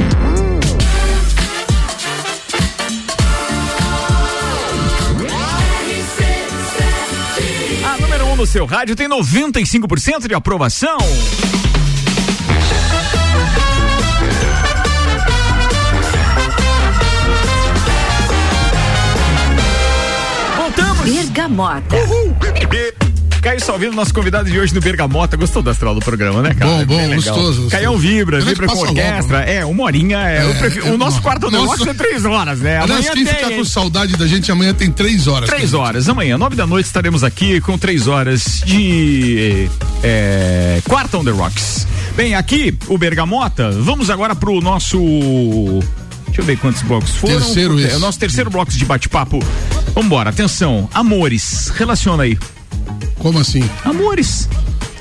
A 7.84 7.98
número 8.00 8.24
1 8.24 8.32
um 8.32 8.36
no 8.36 8.46
seu 8.46 8.64
rádio 8.64 8.96
tem 8.96 9.08
95% 9.08 10.26
de 10.26 10.34
aprovação. 10.34 10.98
Bergamota. 21.04 21.96
Caio 23.40 23.58
Salvino, 23.64 23.92
nosso 23.94 24.12
convidado 24.12 24.50
de 24.50 24.58
hoje 24.60 24.74
no 24.74 24.80
Bergamota. 24.82 25.34
Gostou 25.36 25.62
do 25.62 25.70
astral 25.70 25.94
do 25.94 26.00
programa, 26.00 26.42
né, 26.42 26.52
cara? 26.54 26.84
Bom, 26.84 26.94
bom, 27.08 27.14
gostoso. 27.14 27.68
Caião 27.70 27.96
vibra, 27.96 28.38
que 28.38 28.44
vibra 28.44 28.66
com 28.66 28.78
orquestra. 28.78 29.38
logo, 29.38 29.50
É, 29.50 29.64
uma 29.64 29.84
horinha. 29.84 30.18
É, 30.18 30.42
eu 30.44 30.50
É, 30.50 30.54
prefiro- 30.58 30.88
é, 30.88 30.90
o 30.90 30.98
nosso 30.98 31.22
quarto 31.22 31.50
Nossa. 31.50 31.58
negócio 31.58 31.88
é 31.90 31.94
três 31.94 32.24
horas, 32.26 32.60
né? 32.60 32.76
Aliás, 32.78 32.90
Amanhã 33.06 33.12
quem 33.14 33.24
tem. 33.24 33.34
ficar 33.34 33.50
com 33.56 33.64
saudade 33.64 34.16
da 34.16 34.26
gente, 34.26 34.52
amanhã 34.52 34.74
tem 34.74 34.90
três 34.90 35.26
horas. 35.26 35.48
Três 35.48 35.72
horas, 35.72 36.06
amanhã, 36.08 36.36
nove 36.36 36.54
da 36.54 36.66
noite, 36.66 36.84
estaremos 36.86 37.24
aqui 37.24 37.60
com 37.62 37.78
três 37.78 38.06
horas 38.06 38.60
de 38.66 39.70
é, 40.02 40.82
Quarta 40.86 41.16
on 41.16 41.24
the 41.24 41.30
Rocks. 41.30 41.86
Bem, 42.14 42.34
aqui, 42.34 42.76
o 42.88 42.98
Bergamota, 42.98 43.70
vamos 43.70 44.10
agora 44.10 44.34
pro 44.34 44.60
nosso. 44.60 44.98
Deixa 46.30 46.42
eu 46.42 46.44
ver 46.44 46.58
quantos 46.58 46.82
blocos 46.82 47.10
foram. 47.16 47.40
Terceiro 47.40 47.80
é, 47.84 47.96
o 47.96 47.98
nosso 47.98 48.18
terceiro 48.18 48.48
bloco 48.50 48.70
de 48.70 48.84
bate-papo. 48.84 49.38
Vambora, 49.94 50.30
atenção. 50.30 50.88
Amores, 50.94 51.68
relaciona 51.74 52.22
aí. 52.22 52.38
Como 53.18 53.38
assim? 53.38 53.68
Amores. 53.84 54.48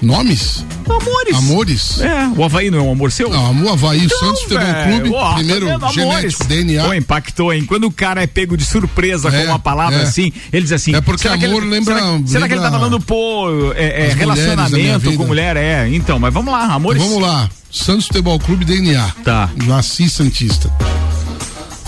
Nomes? 0.02 0.66
Amores. 0.90 1.36
Amores? 1.36 2.02
É, 2.02 2.28
o 2.36 2.44
Havaí 2.44 2.72
não 2.72 2.80
é 2.80 2.82
um 2.82 2.92
amor 2.94 3.12
seu? 3.12 3.30
Não, 3.30 3.64
o 3.66 3.70
Havaí, 3.70 4.06
o 4.06 4.10
Santos 4.10 4.42
Futebol 4.44 4.66
velho, 4.66 5.02
Clube, 5.02 5.16
ó, 5.16 5.34
primeiro 5.36 5.80
tá 5.80 5.88
genético, 5.92 6.44
DNA. 6.46 6.84
Pô, 6.86 6.94
impactou, 6.94 7.54
hein? 7.54 7.66
Quando 7.66 7.84
o 7.84 7.92
cara 7.92 8.24
é 8.24 8.28
pego 8.28 8.56
de 8.58 8.64
surpresa 8.66 9.28
É, 9.30 9.44
com 9.44 9.52
uma 9.52 9.60
palavra 9.60 10.00
é. 10.00 10.04
assim, 10.04 10.32
ele 10.52 10.64
diz 10.64 10.72
assim. 10.72 10.96
É 10.96 11.02
porque 11.02 11.28
amor 11.28 11.64
ele, 11.64 11.70
lembra- 11.72 11.96
Será, 11.96 12.20
será 12.26 12.48
que 12.48 12.54
ele 12.54 12.62
tá 12.62 12.68
lembra 12.68 12.80
falando, 12.80 13.00
pô, 13.02 13.74
é, 13.76 14.08
é, 14.08 14.14
relacionamento 14.14 15.14
com 15.16 15.26
mulher? 15.26 15.58
É, 15.58 15.88
então, 15.90 16.18
mas 16.18 16.34
vamos 16.34 16.52
lá, 16.52 16.74
amores. 16.74 17.02
Vamos 17.02 17.22
lá. 17.22 17.50
Santos 17.70 18.08
Futebol 18.08 18.40
Clube 18.40 18.64
DNA. 18.66 19.06
Tá. 19.24 19.50
Nasci 19.68 20.10
Santista. 20.10 20.74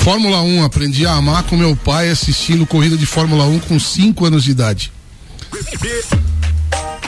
Fórmula 0.01 0.41
1, 0.41 0.63
aprendi 0.63 1.05
a 1.05 1.13
amar 1.13 1.43
com 1.43 1.55
meu 1.55 1.75
pai 1.75 2.09
assistindo 2.09 2.65
corrida 2.65 2.97
de 2.97 3.05
Fórmula 3.05 3.45
1 3.45 3.59
com 3.59 3.79
5 3.79 4.25
anos 4.25 4.43
de 4.43 4.49
idade. 4.49 4.91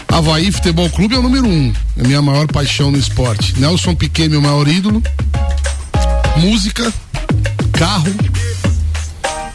Havaí 0.08 0.52
Futebol 0.52 0.88
Clube 0.92 1.16
é 1.16 1.18
o 1.18 1.24
número 1.24 1.48
1. 1.48 1.50
Um, 1.50 1.74
é 1.98 2.04
minha 2.04 2.22
maior 2.22 2.46
paixão 2.46 2.92
no 2.92 3.00
esporte. 3.00 3.60
Nelson 3.60 3.96
Piquet, 3.96 4.30
meu 4.30 4.42
maior 4.42 4.68
ídolo. 4.68 5.02
Música, 6.38 6.94
carro. 7.72 8.14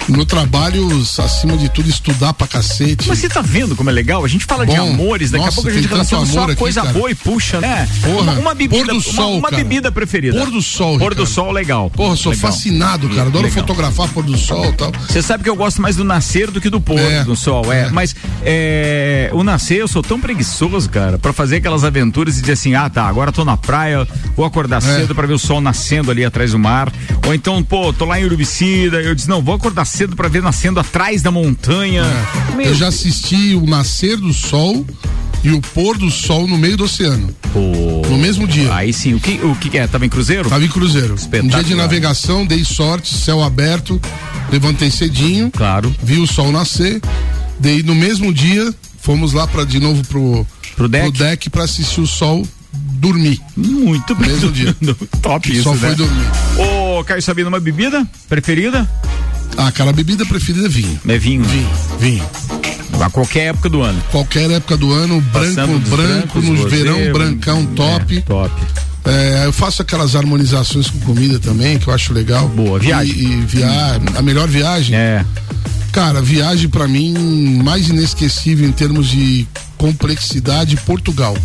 No 0.08 0.24
trabalho, 0.24 0.88
acima 1.18 1.56
de 1.56 1.68
tudo, 1.68 1.88
estudar 1.88 2.32
pra 2.32 2.46
cacete. 2.46 3.06
Mas 3.06 3.18
você 3.18 3.28
tá 3.28 3.42
vendo 3.42 3.76
como 3.76 3.90
é 3.90 3.92
legal? 3.92 4.24
A 4.24 4.28
gente 4.28 4.46
fala 4.46 4.66
de 4.66 4.74
Bom, 4.74 4.88
amores, 4.94 5.30
daqui 5.30 5.44
nossa, 5.44 5.54
a 5.60 5.62
pouco 5.62 5.68
a 5.70 5.72
gente 5.72 5.86
relaciona 5.86 6.24
só 6.26 6.44
aqui, 6.44 6.56
coisa 6.56 6.80
cara. 6.80 6.92
boa 6.94 7.10
e 7.10 7.14
puxa, 7.14 7.60
né? 7.60 7.86
Porra, 8.02 8.22
uma, 8.22 8.32
uma 8.32 8.54
bebida, 8.54 8.84
pôr 8.84 8.86
do 8.86 8.92
uma- 8.94 9.00
sol, 9.02 9.38
uma, 9.38 9.50
cara. 9.50 9.62
bebida 9.62 9.92
preferida. 9.92 10.38
Pôr 10.38 10.50
do 10.50 10.62
sol, 10.62 10.98
Pôr 10.98 11.14
do 11.14 11.20
Ricardo. 11.20 11.26
sol, 11.26 11.52
legal. 11.52 11.90
Porra, 11.90 12.16
sou 12.16 12.32
Legal. 12.32 12.50
fascinado, 12.50 13.08
cara. 13.10 13.28
Adoro 13.28 13.44
Legal. 13.44 13.60
fotografar 13.62 14.08
pôr 14.08 14.24
do 14.24 14.36
sol 14.38 14.64
e 14.70 14.72
tal. 14.72 14.90
Você 14.92 15.20
sabe 15.20 15.44
que 15.44 15.50
eu 15.50 15.56
gosto 15.56 15.82
mais 15.82 15.94
do 15.96 16.04
nascer 16.04 16.50
do 16.50 16.58
que 16.60 16.70
do 16.70 16.80
pôr 16.80 16.98
É, 16.98 17.22
do 17.24 17.36
sol, 17.36 17.70
é. 17.70 17.82
é. 17.82 17.90
Mas 17.90 18.16
é, 18.42 19.30
o 19.34 19.44
nascer, 19.44 19.76
eu 19.80 19.88
sou 19.88 20.02
tão 20.02 20.18
preguiçoso, 20.18 20.88
cara, 20.88 21.18
pra 21.18 21.34
fazer 21.34 21.56
aquelas 21.56 21.84
aventuras 21.84 22.38
e 22.38 22.40
dizer 22.40 22.54
assim: 22.54 22.74
ah, 22.74 22.88
tá, 22.88 23.04
agora 23.06 23.30
tô 23.30 23.44
na 23.44 23.58
praia, 23.58 24.08
vou 24.34 24.46
acordar 24.46 24.78
É. 24.78 25.00
cedo 25.00 25.14
pra 25.14 25.26
ver 25.26 25.34
o 25.34 25.38
sol 25.38 25.60
nascendo 25.60 26.10
ali 26.10 26.24
atrás 26.24 26.52
do 26.52 26.58
mar. 26.58 26.90
Ou 27.26 27.34
então, 27.34 27.62
pô, 27.62 27.92
tô 27.92 28.06
lá 28.06 28.18
em 28.18 28.24
Urubicida, 28.24 29.02
eu 29.02 29.14
disse: 29.14 29.28
não, 29.28 29.42
vou 29.42 29.54
acordar 29.54 29.84
cedo 29.84 29.97
pra 30.06 30.28
ver 30.28 30.42
nascendo 30.42 30.78
atrás 30.78 31.22
da 31.22 31.30
montanha. 31.30 32.04
Meu 32.54 32.66
É. 32.66 32.68
Eu 32.70 32.74
já 32.74 32.88
assisti 32.88 33.54
o 33.54 33.66
nascer 33.66 34.16
do 34.16 34.32
sol 34.32 34.86
e 35.42 35.50
o 35.50 35.60
pôr 35.60 35.96
do 35.96 36.10
sol 36.10 36.46
no 36.46 36.58
meio 36.58 36.76
do 36.76 36.84
oceano. 36.84 37.34
Pô. 37.52 38.02
No 38.08 38.18
mesmo 38.18 38.46
dia. 38.46 38.74
Aí 38.74 38.92
sim, 38.92 39.14
o 39.14 39.20
que, 39.20 39.40
o 39.44 39.54
que 39.56 39.76
é? 39.78 39.86
Tava 39.86 40.04
em 40.04 40.08
Cruzeiro? 40.08 40.48
Tava 40.48 40.64
em 40.64 40.68
Cruzeiro. 40.68 41.14
Um 41.42 41.48
dia 41.48 41.62
de 41.64 41.74
navegação, 41.74 42.44
dei 42.46 42.64
sorte, 42.64 43.14
céu 43.14 43.42
aberto, 43.42 44.00
levantei 44.50 44.90
cedinho, 44.90 45.50
Claro. 45.50 45.94
vi 46.02 46.18
o 46.18 46.26
sol 46.26 46.50
nascer. 46.52 47.00
Daí 47.60 47.82
no 47.82 47.94
mesmo 47.94 48.32
dia, 48.32 48.72
fomos 49.00 49.32
lá 49.32 49.46
para 49.46 49.64
de 49.64 49.80
novo 49.80 50.02
pro, 50.06 50.46
Pro 50.76 50.88
deck? 50.88 51.10
deck 51.18 51.50
pra 51.50 51.64
assistir 51.64 52.00
o 52.00 52.06
sol 52.06 52.46
dormir. 52.72 53.40
Muito 53.56 54.14
bem. 54.14 54.28
Mesmo 54.28 54.50
dia. 54.52 54.74
Top 55.22 55.50
isso, 55.52 55.62
só 55.62 55.72
né? 55.74 55.78
foi 55.78 55.94
dormir. 55.94 56.26
Ô, 56.58 57.04
Caio 57.04 57.22
Sabino, 57.22 57.48
uma 57.48 57.60
bebida 57.60 58.06
preferida? 58.28 58.88
Ah, 59.56 59.72
cara, 59.72 59.90
a 59.90 59.92
bebida 59.92 60.24
preferida 60.26 60.66
é 60.66 60.68
vinho. 60.68 61.00
É 61.08 61.18
vinho. 61.18 61.44
Vinho, 61.44 61.70
vinho. 61.98 62.24
A 63.00 63.10
qualquer 63.10 63.48
época 63.48 63.68
do 63.68 63.82
ano. 63.82 64.02
Qualquer 64.10 64.50
época 64.50 64.76
do 64.76 64.92
ano, 64.92 65.20
branco, 65.20 65.54
Passando 65.54 65.90
branco, 65.90 66.40
brancos, 66.40 66.44
no 66.44 66.68
verão, 66.68 67.12
brancão, 67.12 67.66
top. 67.66 68.18
É, 68.18 68.20
top. 68.22 68.54
É, 69.04 69.46
eu 69.46 69.52
faço 69.52 69.82
aquelas 69.82 70.14
harmonizações 70.14 70.90
com 70.90 70.98
comida 71.00 71.38
também, 71.38 71.78
que 71.78 71.88
eu 71.88 71.94
acho 71.94 72.12
legal. 72.12 72.48
Boa, 72.48 72.78
viagem. 72.78 73.16
E, 73.16 73.22
e 73.24 73.40
via... 73.42 74.00
a 74.16 74.22
melhor 74.22 74.48
viagem. 74.48 74.96
É. 74.96 75.24
Cara, 75.92 76.20
viagem 76.20 76.68
pra 76.68 76.86
mim 76.86 77.60
mais 77.62 77.88
inesquecível 77.88 78.68
em 78.68 78.72
termos 78.72 79.08
de 79.08 79.46
complexidade, 79.76 80.76
Portugal. 80.78 81.36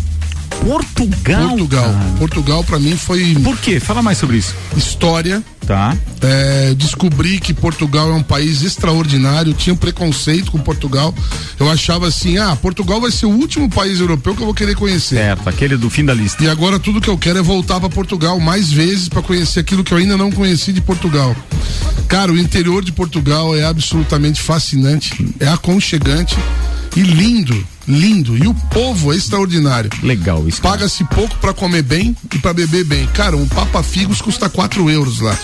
Portugal. 0.62 1.48
Portugal. 1.48 1.84
cara. 1.92 2.12
Portugal 2.18 2.64
pra 2.64 2.78
mim 2.78 2.96
foi 2.96 3.34
Por 3.42 3.56
quê? 3.58 3.80
Fala 3.80 4.02
mais 4.02 4.18
sobre 4.18 4.38
isso. 4.38 4.54
história. 4.76 5.42
Tá. 5.66 5.96
É, 6.20 6.74
descobri 6.74 7.40
que 7.40 7.54
Portugal 7.54 8.10
é 8.10 8.14
um 8.14 8.22
país 8.22 8.62
extraordinário. 8.62 9.50
Eu 9.50 9.54
tinha 9.54 9.72
um 9.72 9.76
preconceito 9.76 10.50
com 10.50 10.58
Portugal. 10.58 11.14
Eu 11.58 11.70
achava 11.70 12.06
assim: 12.06 12.36
ah, 12.36 12.54
Portugal 12.56 13.00
vai 13.00 13.10
ser 13.10 13.26
o 13.26 13.30
último 13.30 13.68
país 13.70 13.98
europeu 13.98 14.34
que 14.34 14.42
eu 14.42 14.46
vou 14.46 14.54
querer 14.54 14.74
conhecer. 14.74 15.16
Certo, 15.16 15.48
aquele 15.48 15.76
do 15.76 15.88
fim 15.88 16.04
da 16.04 16.12
lista. 16.12 16.44
E 16.44 16.48
agora 16.48 16.78
tudo 16.78 17.00
que 17.00 17.08
eu 17.08 17.16
quero 17.16 17.38
é 17.38 17.42
voltar 17.42 17.80
para 17.80 17.88
Portugal 17.88 18.38
mais 18.38 18.70
vezes 18.70 19.08
para 19.08 19.22
conhecer 19.22 19.60
aquilo 19.60 19.82
que 19.82 19.92
eu 19.92 19.98
ainda 19.98 20.16
não 20.16 20.30
conheci 20.30 20.72
de 20.72 20.80
Portugal. 20.82 21.34
Cara, 22.08 22.30
o 22.30 22.38
interior 22.38 22.84
de 22.84 22.92
Portugal 22.92 23.56
é 23.56 23.64
absolutamente 23.64 24.40
fascinante, 24.42 25.34
é 25.40 25.48
aconchegante 25.48 26.36
e 26.96 27.02
lindo, 27.02 27.66
lindo. 27.86 28.36
E 28.36 28.46
o 28.46 28.54
povo 28.54 29.12
é 29.12 29.16
extraordinário. 29.16 29.90
Legal 30.02 30.46
isso. 30.48 30.60
Paga-se 30.60 31.04
pouco 31.04 31.36
para 31.38 31.52
comer 31.52 31.82
bem 31.82 32.16
e 32.34 32.38
para 32.38 32.52
beber 32.52 32.84
bem. 32.84 33.06
Cara, 33.08 33.36
um 33.36 33.46
Papa 33.48 33.82
Figos 33.82 34.20
custa 34.20 34.48
4 34.48 34.88
euros 34.90 35.20
lá. 35.20 35.36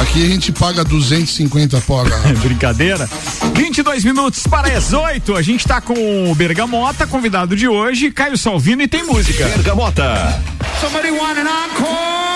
Aqui 0.00 0.24
a 0.24 0.28
gente 0.28 0.52
paga 0.52 0.84
250 0.84 1.80
pó. 1.80 2.04
Brincadeira. 2.42 3.08
22 3.54 4.04
minutos 4.04 4.46
para 4.46 4.76
as 4.76 4.92
8. 4.92 5.36
A 5.36 5.42
gente 5.42 5.66
tá 5.66 5.80
com 5.80 6.30
o 6.30 6.34
Bergamota, 6.34 7.06
convidado 7.06 7.56
de 7.56 7.68
hoje, 7.68 8.10
Caio 8.10 8.38
Salvino 8.38 8.82
e 8.82 8.88
tem 8.88 9.04
música. 9.04 9.44
Bergamota. 9.48 10.42
Somebody 10.80 11.10
want 11.10 11.38
an 11.38 11.48
encore? 11.66 12.27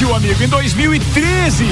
Em 0.00 0.06
Tóquio, 0.06 0.14
amigo, 0.14 0.42
em 0.42 0.48
2013. 0.48 1.64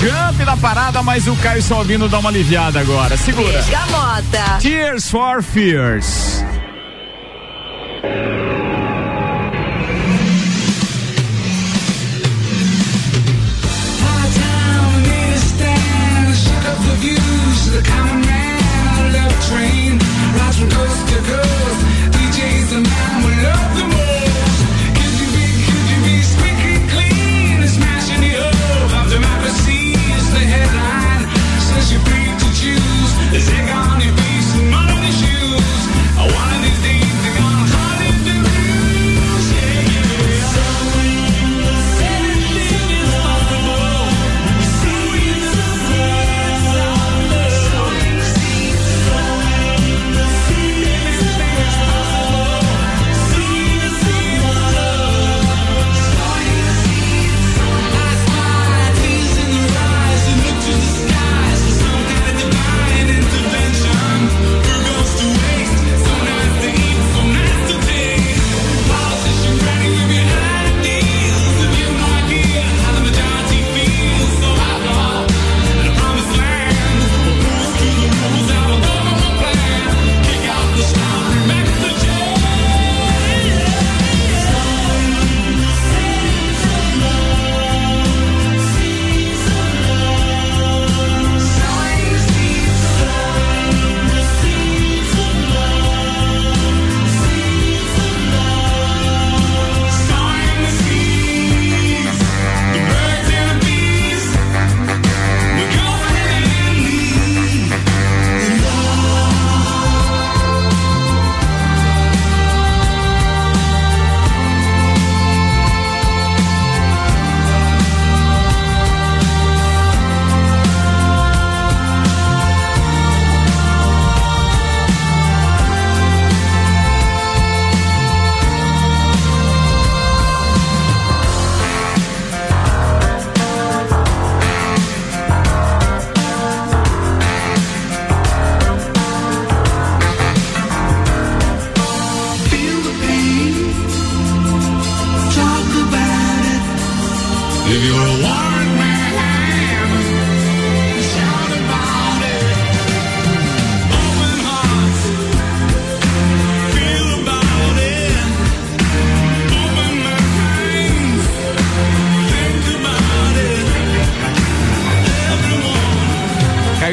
Jump 0.00 0.44
na 0.44 0.56
parada, 0.56 1.02
mas 1.02 1.26
o 1.26 1.34
Caio 1.36 1.62
Salvino 1.62 2.08
dá 2.08 2.18
uma 2.18 2.30
aliviada 2.30 2.80
agora. 2.80 3.16
Segura. 3.16 3.60
Bergamota. 3.62 4.58
Tears 4.60 5.10
for 5.10 5.42
Fears. 5.42 6.44
Take 8.02 8.48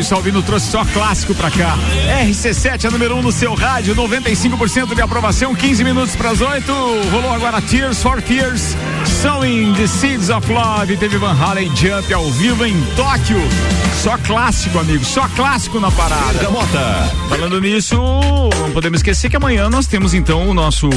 Salvino 0.06 0.44
trouxe 0.44 0.70
só 0.70 0.86
clássico 0.86 1.34
pra 1.34 1.50
cá. 1.50 1.78
RC7 2.24 2.86
é 2.86 2.90
número 2.92 3.16
1 3.16 3.20
um 3.20 3.22
no 3.24 3.32
seu 3.32 3.56
rádio, 3.56 3.96
95% 3.96 4.94
de 4.94 5.02
aprovação, 5.02 5.56
15 5.56 5.84
minutos 5.84 6.16
para 6.16 6.30
as 6.30 6.42
8. 6.42 6.72
Rolou 7.12 7.34
agora 7.34 7.60
Tears 7.60 8.02
for 8.04 8.22
Fears, 8.22 8.78
Sowing 9.08 9.74
the 9.74 9.88
Seeds 9.88 10.30
of 10.30 10.52
Love. 10.52 10.98
Teve 10.98 11.18
Van 11.18 11.34
Halen 11.34 11.72
Jump 11.76 12.14
ao 12.14 12.30
vivo 12.32 12.66
em 12.66 12.76
Tóquio. 12.96 13.38
Só 14.02 14.18
clássico, 14.20 14.78
amigo, 14.78 15.04
só 15.04 15.28
clássico 15.30 15.80
na 15.80 15.90
parada. 15.90 16.34
Bergamota. 16.34 17.12
Falando 17.28 17.60
nisso, 17.60 17.96
não 17.96 18.72
podemos 18.72 19.00
esquecer 19.00 19.30
que 19.30 19.36
amanhã 19.36 19.68
nós 19.70 19.88
temos 19.88 20.14
então 20.14 20.48
o 20.48 20.54
nosso 20.54 20.88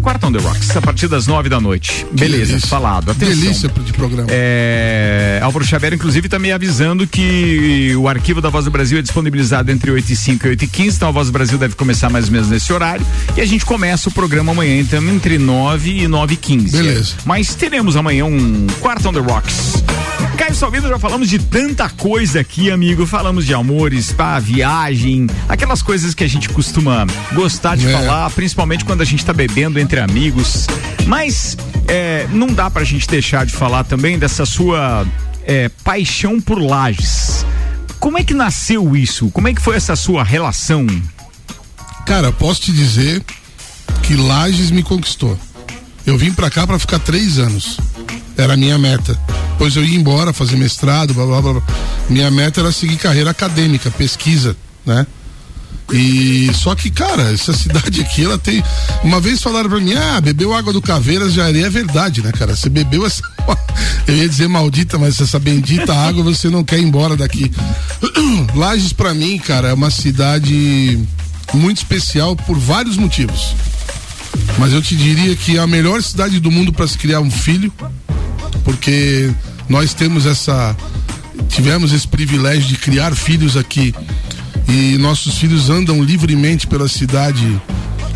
Quartão 0.00 0.30
The 0.30 0.38
Rocks, 0.38 0.76
a 0.76 0.80
partir 0.80 1.08
das 1.08 1.26
9 1.26 1.48
da 1.48 1.60
noite. 1.60 2.06
Beleza, 2.12 2.46
delícia. 2.52 2.68
falado. 2.68 3.10
Atenção. 3.10 3.34
Delícia 3.34 3.68
de 3.68 3.92
programa. 3.92 4.28
É, 4.30 5.40
Álvaro 5.42 5.64
Xavier, 5.64 5.94
inclusive, 5.94 6.26
está 6.28 6.38
me 6.38 6.52
avisando 6.52 7.04
que 7.06 7.96
o 7.96 8.06
arquivo 8.06 8.40
da 8.40 8.48
Voz 8.48 8.64
do 8.66 8.70
Brasil 8.70 8.98
é 8.98 9.02
disponibilizado 9.02 9.72
entre 9.72 9.90
8 9.90 10.12
e 10.12 10.16
5 10.16 10.46
e 10.46 10.50
8 10.50 10.64
e 10.64 10.68
15, 10.68 10.96
então 10.96 11.08
a 11.08 11.12
Voz 11.12 11.26
do 11.28 11.32
Brasil 11.32 11.58
deve 11.58 11.74
começar 11.74 12.10
mais 12.10 12.26
ou 12.26 12.32
menos 12.32 12.48
nesse 12.48 12.72
horário. 12.72 13.04
E 13.36 13.40
a 13.40 13.46
gente 13.46 13.64
começa 13.64 14.08
o 14.08 14.12
programa 14.12 14.52
amanhã, 14.52 14.78
então, 14.78 15.02
entre 15.08 15.36
9 15.36 16.02
e 16.02 16.06
9 16.06 16.34
e 16.34 16.36
15. 16.36 16.76
Beleza. 16.76 17.14
Mas 17.24 17.51
teremos 17.54 17.96
amanhã 17.96 18.24
um 18.24 18.66
Quarto 18.80 19.08
on 19.08 19.12
the 19.12 19.20
Rocks. 19.20 19.82
Caio 20.36 20.54
Salvino, 20.54 20.88
já 20.88 20.98
falamos 20.98 21.28
de 21.28 21.38
tanta 21.38 21.88
coisa 21.88 22.40
aqui, 22.40 22.70
amigo. 22.70 23.06
Falamos 23.06 23.44
de 23.46 23.54
amores, 23.54 24.12
pá, 24.12 24.38
viagem, 24.38 25.26
aquelas 25.48 25.82
coisas 25.82 26.14
que 26.14 26.24
a 26.24 26.28
gente 26.28 26.48
costuma 26.48 27.06
gostar 27.32 27.76
de 27.76 27.86
É. 27.86 27.92
falar, 27.92 28.30
principalmente 28.30 28.84
quando 28.84 29.02
a 29.02 29.04
gente 29.04 29.24
tá 29.24 29.32
bebendo 29.32 29.78
entre 29.78 30.00
amigos. 30.00 30.66
Mas 31.06 31.56
é, 31.86 32.26
não 32.32 32.46
dá 32.48 32.70
pra 32.70 32.82
gente 32.84 33.06
deixar 33.08 33.44
de 33.46 33.52
falar 33.52 33.84
também 33.84 34.18
dessa 34.18 34.44
sua 34.46 35.06
é, 35.46 35.68
paixão 35.84 36.40
por 36.40 36.58
lajes. 36.60 37.44
Como 38.00 38.18
é 38.18 38.24
que 38.24 38.34
nasceu 38.34 38.96
isso? 38.96 39.30
Como 39.30 39.46
é 39.48 39.54
que 39.54 39.60
foi 39.62 39.76
essa 39.76 39.94
sua 39.94 40.24
relação? 40.24 40.86
Cara, 42.04 42.32
posso 42.32 42.62
te 42.62 42.72
dizer 42.72 43.22
que 44.02 44.16
Lages 44.16 44.70
me 44.72 44.82
conquistou. 44.82 45.38
Eu 46.06 46.18
vim 46.18 46.32
pra 46.32 46.50
cá 46.50 46.66
pra 46.66 46.78
ficar 46.78 46.98
três 46.98 47.38
anos. 47.38 47.78
Era 48.36 48.54
a 48.54 48.56
minha 48.56 48.78
meta. 48.78 49.18
Depois 49.52 49.76
eu 49.76 49.84
ia 49.84 49.96
embora 49.96 50.32
fazer 50.32 50.56
mestrado, 50.56 51.14
blá 51.14 51.24
blá 51.24 51.40
blá. 51.40 51.62
Minha 52.08 52.30
meta 52.30 52.60
era 52.60 52.72
seguir 52.72 52.96
carreira 52.96 53.30
acadêmica, 53.30 53.90
pesquisa, 53.90 54.56
né? 54.84 55.06
E 55.92 56.50
só 56.54 56.74
que, 56.74 56.90
cara, 56.90 57.32
essa 57.32 57.52
cidade 57.56 58.00
aqui, 58.00 58.24
ela 58.24 58.38
tem. 58.38 58.62
Uma 59.04 59.20
vez 59.20 59.42
falaram 59.42 59.68
pra 59.68 59.78
mim, 59.78 59.94
ah, 59.94 60.20
bebeu 60.20 60.54
água 60.54 60.72
do 60.72 60.80
Caveiras 60.80 61.32
já 61.32 61.48
é 61.48 61.70
verdade, 61.70 62.22
né, 62.22 62.32
cara? 62.32 62.56
Você 62.56 62.68
bebeu 62.68 63.06
essa. 63.06 63.22
Eu 64.06 64.16
ia 64.16 64.28
dizer 64.28 64.48
maldita, 64.48 64.98
mas 64.98 65.20
essa 65.20 65.38
bendita 65.38 65.94
água 65.94 66.24
você 66.24 66.48
não 66.48 66.64
quer 66.64 66.78
ir 66.78 66.82
embora 66.82 67.16
daqui. 67.16 67.52
Lages, 68.54 68.92
pra 68.92 69.14
mim, 69.14 69.38
cara, 69.38 69.68
é 69.68 69.72
uma 69.72 69.90
cidade 69.90 70.98
muito 71.54 71.78
especial 71.78 72.34
por 72.34 72.58
vários 72.58 72.96
motivos. 72.96 73.54
Mas 74.58 74.72
eu 74.72 74.82
te 74.82 74.96
diria 74.96 75.34
que 75.34 75.56
é 75.56 75.60
a 75.60 75.66
melhor 75.66 76.02
cidade 76.02 76.38
do 76.38 76.50
mundo 76.50 76.72
para 76.72 76.86
se 76.86 76.96
criar 76.96 77.20
um 77.20 77.30
filho, 77.30 77.72
porque 78.64 79.30
nós 79.68 79.94
temos 79.94 80.26
essa 80.26 80.76
tivemos 81.48 81.92
esse 81.92 82.06
privilégio 82.06 82.68
de 82.68 82.76
criar 82.76 83.14
filhos 83.14 83.56
aqui 83.56 83.94
e 84.68 84.96
nossos 84.98 85.36
filhos 85.38 85.68
andam 85.68 86.02
livremente 86.02 86.66
pela 86.66 86.88
cidade, 86.88 87.60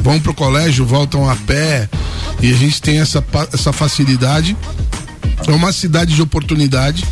vão 0.00 0.18
pro 0.20 0.32
colégio, 0.32 0.86
voltam 0.86 1.28
a 1.28 1.36
pé 1.36 1.88
e 2.40 2.50
a 2.50 2.56
gente 2.56 2.80
tem 2.80 2.98
essa 2.98 3.24
essa 3.52 3.72
facilidade. 3.72 4.56
É 5.46 5.52
uma 5.52 5.72
cidade 5.72 6.14
de 6.14 6.22
oportunidade 6.22 7.04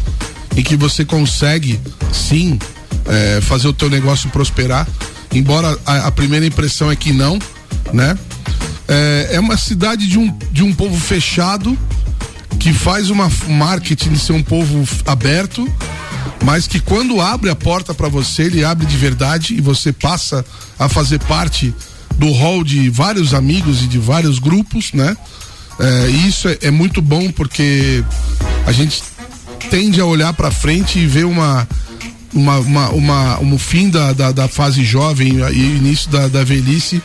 em 0.57 0.63
que 0.63 0.77
você 0.77 1.05
consegue 1.05 1.79
sim 2.13 2.59
eh, 3.07 3.41
fazer 3.43 3.69
o 3.69 3.73
teu 3.73 3.91
negócio 3.91 4.31
prosperar, 4.31 4.87
embora 5.33 5.77
a, 5.85 6.07
a 6.07 6.11
primeira 6.11 6.47
impressão 6.47 6.91
é 6.91 6.97
que 6.97 7.13
não, 7.13 7.39
né? 7.93 8.17
É, 8.89 9.31
é 9.33 9.41
uma 9.41 9.57
cidade 9.57 10.07
de 10.07 10.19
um, 10.19 10.37
de 10.53 10.63
um 10.63 10.73
povo 10.73 10.99
fechado 10.99 11.77
que 12.59 12.73
faz 12.73 13.11
uma 13.11 13.31
marketing 13.49 14.11
de 14.11 14.19
ser 14.19 14.33
um 14.33 14.43
povo 14.43 14.87
aberto, 15.07 15.69
mas 16.43 16.67
que 16.67 16.81
quando 16.81 17.21
abre 17.21 17.51
a 17.51 17.55
porta 17.55 17.95
para 17.95 18.09
você, 18.09 18.43
ele 18.45 18.65
abre 18.65 18.87
de 18.87 18.97
verdade 18.97 19.55
e 19.55 19.61
você 19.61 19.93
passa 19.93 20.45
a 20.79 20.89
fazer 20.89 21.19
parte 21.21 21.75
do 22.17 22.31
hall 22.33 22.63
de 22.63 22.89
vários 22.91 23.35
amigos 23.35 23.83
e 23.83 23.87
de 23.87 23.99
vários 23.99 24.39
grupos, 24.39 24.93
né? 24.93 25.17
É, 25.79 26.09
isso 26.09 26.49
é, 26.49 26.59
é 26.63 26.71
muito 26.71 27.03
bom 27.03 27.31
porque 27.33 28.05
a 28.67 28.73
gente 28.73 29.03
tende 29.71 30.01
a 30.01 30.05
olhar 30.07 30.33
para 30.33 30.51
frente 30.51 30.99
e 30.99 31.07
ver 31.07 31.25
uma 31.25 31.67
uma, 32.33 32.59
uma, 32.59 32.89
uma, 32.91 33.41
um 33.41 33.57
fim 33.57 33.89
da, 33.89 34.13
da, 34.13 34.33
da 34.33 34.49
fase 34.49 34.85
jovem 34.85 35.35
e 35.53 35.77
início 35.77 36.11
da, 36.11 36.27
da 36.27 36.43
velhice 36.43 37.01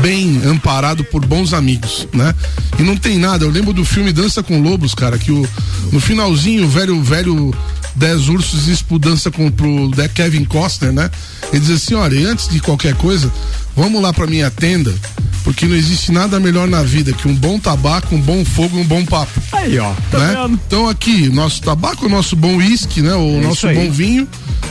bem 0.00 0.42
amparado 0.44 1.04
por 1.04 1.24
bons 1.24 1.52
amigos, 1.52 2.06
né? 2.12 2.34
E 2.78 2.82
não 2.82 2.96
tem 2.96 3.18
nada, 3.18 3.44
eu 3.44 3.50
lembro 3.50 3.72
do 3.72 3.84
filme 3.84 4.12
Dança 4.12 4.42
com 4.42 4.60
Lobos, 4.60 4.94
cara, 4.94 5.18
que 5.18 5.30
o, 5.30 5.48
no 5.92 6.00
finalzinho 6.00 6.66
o 6.66 6.68
velho, 6.68 7.02
velho 7.02 7.54
Dez 7.94 8.28
Ursos 8.28 8.64
diz 8.64 8.82
pro 8.82 8.98
Dança 8.98 9.30
com 9.30 9.50
pro 9.50 9.88
de 9.88 10.08
Kevin 10.08 10.44
Costner, 10.44 10.92
né? 10.92 11.10
Ele 11.52 11.60
diz 11.60 11.70
assim, 11.70 11.94
olha, 11.94 12.28
antes 12.28 12.48
de 12.48 12.60
qualquer 12.60 12.94
coisa, 12.96 13.32
vamos 13.76 14.00
lá 14.02 14.12
pra 14.12 14.26
minha 14.26 14.50
tenda, 14.50 14.94
porque 15.42 15.66
não 15.66 15.76
existe 15.76 16.10
nada 16.12 16.40
melhor 16.40 16.66
na 16.68 16.82
vida 16.82 17.12
que 17.12 17.28
um 17.28 17.34
bom 17.34 17.58
tabaco, 17.58 18.14
um 18.14 18.20
bom 18.20 18.44
fogo 18.44 18.78
e 18.78 18.80
um 18.80 18.84
bom 18.84 19.04
papo. 19.04 19.40
Aí, 19.52 19.78
ó, 19.78 19.92
tá 20.10 20.18
né? 20.18 20.34
vendo? 20.36 20.60
Então 20.66 20.88
aqui, 20.88 21.28
nosso 21.28 21.60
tabaco, 21.62 22.06
o 22.06 22.08
nosso 22.08 22.34
bom 22.36 22.56
uísque, 22.56 23.02
né? 23.02 23.14
O 23.14 23.38
É 23.38 23.40
nosso 23.42 23.68
isso 23.68 23.74
bom 23.80 23.90
vinho, 23.90 24.26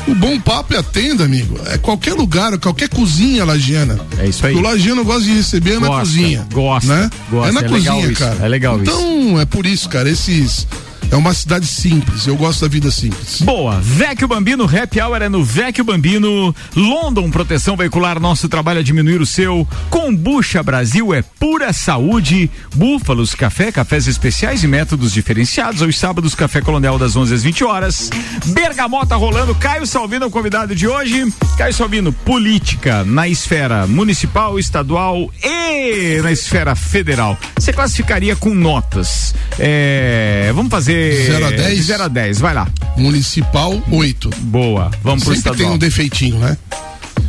o 0.07 0.15
bom 0.15 0.39
papo 0.39 0.73
e 0.73 0.77
a 0.77 0.83
tenda, 0.83 1.23
amigo. 1.25 1.59
É 1.67 1.77
qualquer 1.77 2.13
lugar, 2.13 2.57
qualquer 2.57 2.89
cozinha 2.89 3.45
lagiana. 3.45 3.99
É 4.17 4.27
isso 4.27 4.45
aí. 4.45 4.55
O 4.55 4.61
lagiano 4.61 5.03
gosta 5.05 5.23
de 5.23 5.33
receber 5.35 5.73
é 5.75 5.79
na 5.79 5.87
Gosta, 5.87 5.99
cozinha. 6.05 6.47
gosta, 6.51 6.95
né? 6.95 7.09
gosta. 7.29 7.49
É 7.49 7.51
na 7.51 7.61
É 7.61 7.69
cozinha, 7.69 8.07
isso, 8.07 8.19
cara. 8.19 8.37
é 8.41 8.47
legal 8.47 8.81
isso. 8.81 8.91
Então, 8.91 9.39
é 9.39 9.45
por 9.45 9.65
isso, 9.65 9.87
cara, 9.89 10.09
esses 10.09 10.67
é 11.13 11.15
uma 11.15 11.33
cidade 11.33 11.67
simples. 11.67 12.25
Eu 12.25 12.35
gosto 12.35 12.61
da 12.61 12.67
vida 12.67 12.89
simples. 12.89 13.39
Boa, 13.41 13.79
Vecchio 13.79 14.27
Bambino, 14.27 14.63
Happy 14.63 14.99
Hour 14.99 15.21
é 15.21 15.29
no 15.29 15.43
Vecchio 15.43 15.83
Bambino, 15.83 16.55
London 16.75 17.29
Proteção 17.29 17.77
Veicular, 17.77 18.19
nosso 18.19 18.49
trabalho 18.49 18.79
é 18.79 18.83
diminuir 18.83 19.21
o 19.21 19.25
seu, 19.25 19.67
Combucha 19.91 20.63
Brasil 20.63 21.13
é 21.13 21.21
pura 21.21 21.71
saúde, 21.71 22.49
Búfalos 22.75 23.35
Café, 23.35 23.71
cafés 23.71 24.07
especiais 24.07 24.63
e 24.63 24.67
métodos 24.67 25.13
diferenciados, 25.13 25.83
aos 25.83 25.99
sábados 25.99 26.33
Café 26.33 26.61
Colonial 26.61 26.97
das 26.97 27.15
11 27.15 27.31
às 27.35 27.43
20 27.43 27.63
horas, 27.63 28.09
Bergamota 28.47 29.15
rolando, 29.15 29.53
Caio 29.53 29.85
Salvino 29.85 30.25
o 30.25 30.31
convidado 30.31 30.75
de 30.75 30.87
hoje, 30.87 31.31
Caio 31.59 31.73
Salvino, 31.75 32.11
política 32.11 33.03
na 33.03 33.27
esfera 33.27 33.85
municipal, 33.85 34.57
estadual 34.57 35.29
e 35.43 36.19
na 36.23 36.31
esfera 36.31 36.75
federal, 36.75 37.37
você 37.55 37.71
classificaria 37.71 38.35
com 38.35 38.55
notas, 38.55 39.35
é, 39.59 40.51
vamos 40.55 40.71
fazer... 40.71 41.02
Zero 41.11 41.45
a 41.45 41.49
dez? 41.51 41.75
De 41.77 41.81
0 41.83 42.03
a 42.03 42.07
10, 42.07 42.39
vai 42.39 42.53
lá. 42.53 42.67
Municipal, 42.97 43.81
8. 43.91 44.29
Boa, 44.41 44.91
vamos 45.01 45.23
pro 45.23 45.33
Sempre 45.33 45.51
tem 45.51 45.53
estadual. 45.53 45.73
um 45.73 45.77
defeitinho, 45.77 46.39
né? 46.39 46.57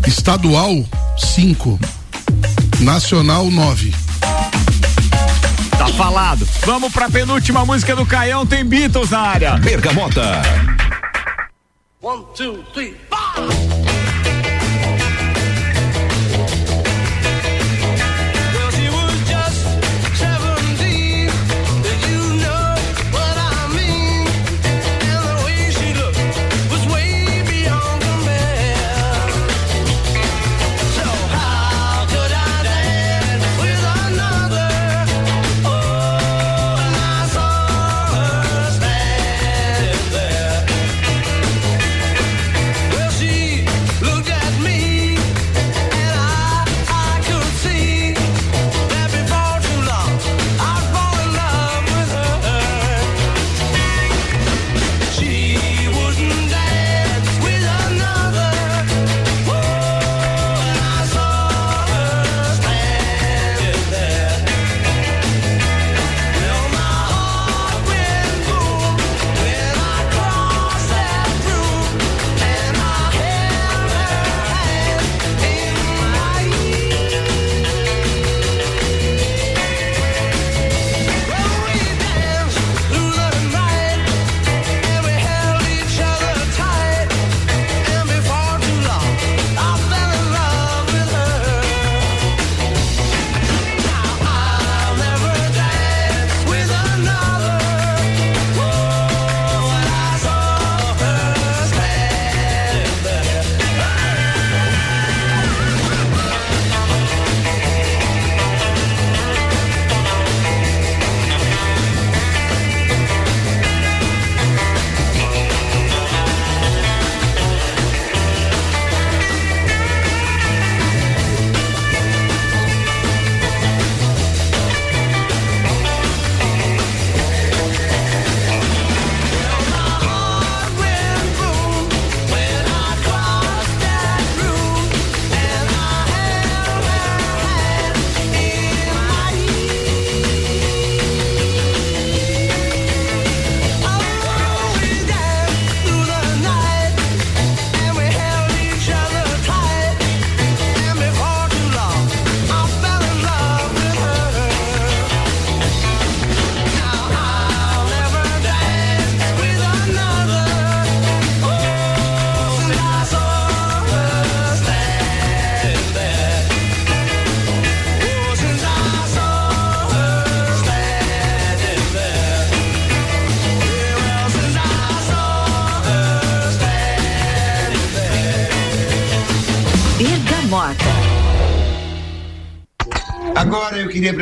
Estadual, 0.07 0.85
5. 1.19 1.79
Nacional, 2.81 3.51
9. 3.51 3.95
Tá 5.79 5.89
falado. 5.97 6.47
Vamos 6.65 6.93
pra 6.93 7.09
penúltima 7.11 7.65
música 7.65 7.95
do 7.97 8.05
Caião, 8.07 8.47
tem 8.47 8.65
Beatles 8.65 9.11
na 9.11 9.21
área. 9.21 9.57
Bergamota. 9.57 10.43
One, 12.03 12.23
two, 12.37 12.63
three. 12.75 12.95
Well, 13.37 13.74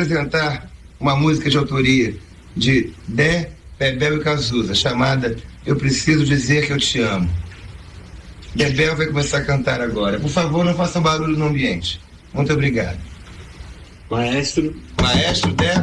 apresentar 0.03 0.69
uma 0.99 1.15
música 1.15 1.49
de 1.49 1.57
autoria 1.57 2.15
de 2.55 2.93
Dé, 3.07 3.51
Bebel 3.79 4.17
e 4.17 4.19
Cazuza, 4.23 4.75
chamada 4.75 5.35
Eu 5.65 5.75
Preciso 5.75 6.25
Dizer 6.25 6.67
Que 6.67 6.73
Eu 6.73 6.77
Te 6.77 6.99
Amo. 6.99 7.29
Bebel 8.55 8.95
vai 8.95 9.07
começar 9.07 9.39
a 9.39 9.45
cantar 9.45 9.81
agora. 9.81 10.19
Por 10.19 10.29
favor, 10.29 10.63
não 10.63 10.75
façam 10.75 11.01
barulho 11.01 11.35
no 11.35 11.47
ambiente. 11.47 11.99
Muito 12.33 12.53
obrigado. 12.53 12.99
Maestro. 14.09 14.75
Maestro, 15.01 15.53
Dé. 15.53 15.73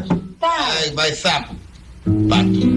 Vai, 0.40 0.90
vai, 0.92 1.12
sapo. 1.12 1.56
Pato. 2.28 2.69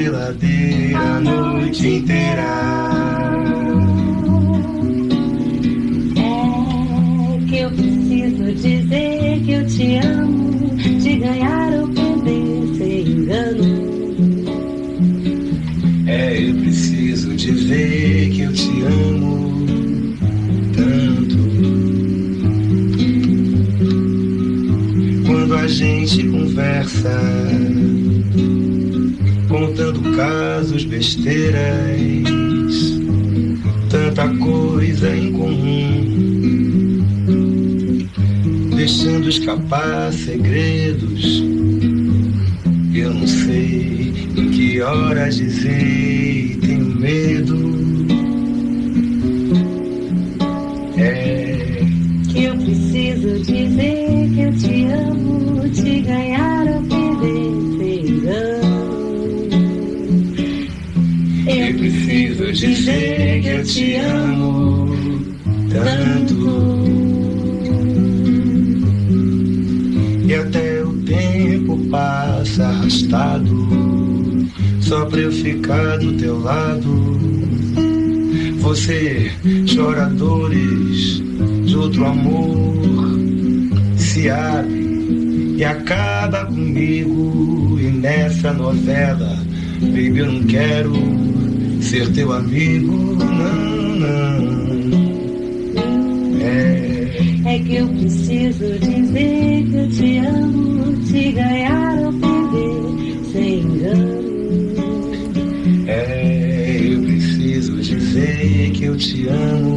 Geladeira 0.00 0.98
a 0.98 1.20
noite 1.20 1.86
inteira. 1.86 2.50
É 6.16 7.46
que 7.46 7.58
eu 7.58 7.70
preciso 7.70 8.54
dizer 8.54 9.40
que 9.44 9.52
eu 9.52 9.66
te 9.66 9.96
amo, 9.96 10.76
te 11.02 11.16
ganhar 11.16 11.72
ou 11.74 11.88
perder 11.88 12.76
sem 12.78 13.08
engano. 13.08 13.90
É, 16.06 16.48
eu 16.48 16.54
preciso 16.56 17.34
dizer 17.36 18.30
que 18.30 18.40
eu 18.40 18.52
te 18.54 18.70
amo 18.82 19.66
tanto. 20.74 21.38
Quando 25.26 25.54
a 25.56 25.66
gente 25.66 26.26
conversa, 26.26 27.59
contando 29.70 30.16
casos, 30.16 30.84
besteiras, 30.84 31.60
tanta 33.88 34.28
coisa 34.38 35.16
em 35.16 35.32
comum, 35.32 36.88
deixando 38.74 39.28
escapar 39.28 40.12
segredos. 40.12 41.44
Eu 42.92 43.14
não 43.14 43.28
sei 43.28 44.12
em 44.36 44.50
que 44.50 44.80
horas 44.80 45.36
dizer 45.36 46.49
dizer 62.52 63.42
que 63.42 63.48
eu 63.48 63.64
te 63.64 63.94
amo 63.96 64.96
tanto. 65.70 66.80
E 70.26 70.34
até 70.34 70.82
o 70.82 70.92
tempo 71.04 71.76
passa 71.90 72.66
arrastado, 72.66 74.48
só 74.80 75.04
pra 75.06 75.20
eu 75.20 75.32
ficar 75.32 75.98
do 75.98 76.12
teu 76.14 76.40
lado. 76.40 77.20
Você 78.60 79.30
chora 79.74 80.06
dores 80.06 81.22
de 81.64 81.76
outro 81.76 82.04
amor, 82.06 83.18
se 83.96 84.28
abre 84.28 85.54
e 85.56 85.64
acaba 85.64 86.46
comigo. 86.46 87.78
E 87.80 87.84
nessa 87.84 88.52
novela, 88.52 89.38
baby, 89.80 90.18
eu 90.18 90.32
não 90.32 90.42
quero 90.44 91.19
ser 91.90 92.08
teu 92.12 92.32
amigo, 92.32 93.16
não, 93.16 93.96
não. 93.96 94.60
É. 96.40 97.56
É 97.56 97.58
que 97.58 97.74
eu 97.74 97.88
preciso 97.88 98.78
dizer 98.78 99.66
que 99.68 99.76
eu 99.76 99.90
te 99.90 100.18
amo, 100.18 100.96
te 101.04 101.32
ganhar 101.32 101.98
ou 101.98 102.12
perder 102.12 103.32
sem 103.32 103.62
engano. 103.62 104.20
É, 105.88 106.80
eu 106.80 107.02
preciso 107.02 107.82
dizer 107.82 108.70
que 108.70 108.84
eu 108.84 108.96
te 108.96 109.26
amo 109.26 109.69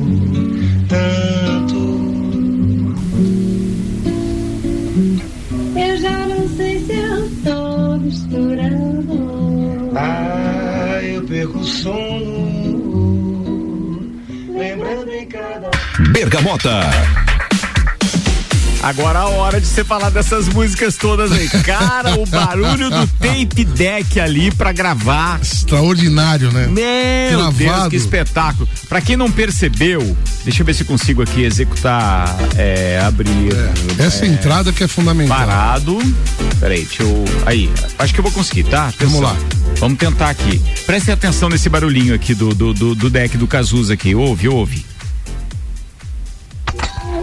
Bergamota. 16.23 16.89
Agora 18.81 19.19
a 19.19 19.27
hora 19.27 19.59
de 19.59 19.67
você 19.67 19.83
falar 19.83 20.09
dessas 20.09 20.47
músicas 20.47 20.95
todas 20.95 21.33
aí. 21.33 21.49
Cara, 21.63 22.17
o 22.17 22.25
barulho 22.25 22.89
do 22.89 23.05
tape 23.19 23.65
deck 23.65 24.21
ali 24.21 24.49
pra 24.49 24.71
gravar. 24.71 25.41
Extraordinário, 25.41 26.49
né? 26.53 26.67
Meu 26.67 27.51
Deus, 27.51 27.57
Gravado. 27.57 27.89
que 27.89 27.97
espetáculo. 27.97 28.69
Pra 28.87 29.01
quem 29.01 29.17
não 29.17 29.29
percebeu, 29.29 30.15
deixa 30.45 30.61
eu 30.61 30.65
ver 30.65 30.73
se 30.73 30.85
consigo 30.85 31.21
aqui 31.21 31.43
executar, 31.43 32.33
é, 32.55 33.01
abrir. 33.05 33.51
Essa 33.99 34.23
é, 34.25 34.29
entrada 34.29 34.71
que 34.71 34.81
é 34.81 34.87
fundamental. 34.87 35.37
Parado. 35.37 35.97
Peraí, 36.57 36.85
deixa 36.85 37.03
eu. 37.03 37.25
Aí, 37.45 37.69
acho 37.99 38.13
que 38.13 38.19
eu 38.21 38.23
vou 38.23 38.31
conseguir, 38.31 38.63
tá? 38.63 38.87
Atenção. 38.87 39.19
Vamos 39.19 39.21
lá. 39.21 39.37
Vamos 39.77 39.97
tentar 39.97 40.29
aqui. 40.29 40.61
Prestem 40.85 41.13
atenção 41.13 41.49
nesse 41.49 41.67
barulhinho 41.67 42.15
aqui 42.15 42.33
do, 42.33 42.55
do, 42.55 42.73
do, 42.73 42.95
do 42.95 43.09
deck 43.09 43.37
do 43.37 43.45
Cazuza 43.45 43.93
aqui. 43.93 44.15
Ouve, 44.15 44.47
ouve. 44.47 44.92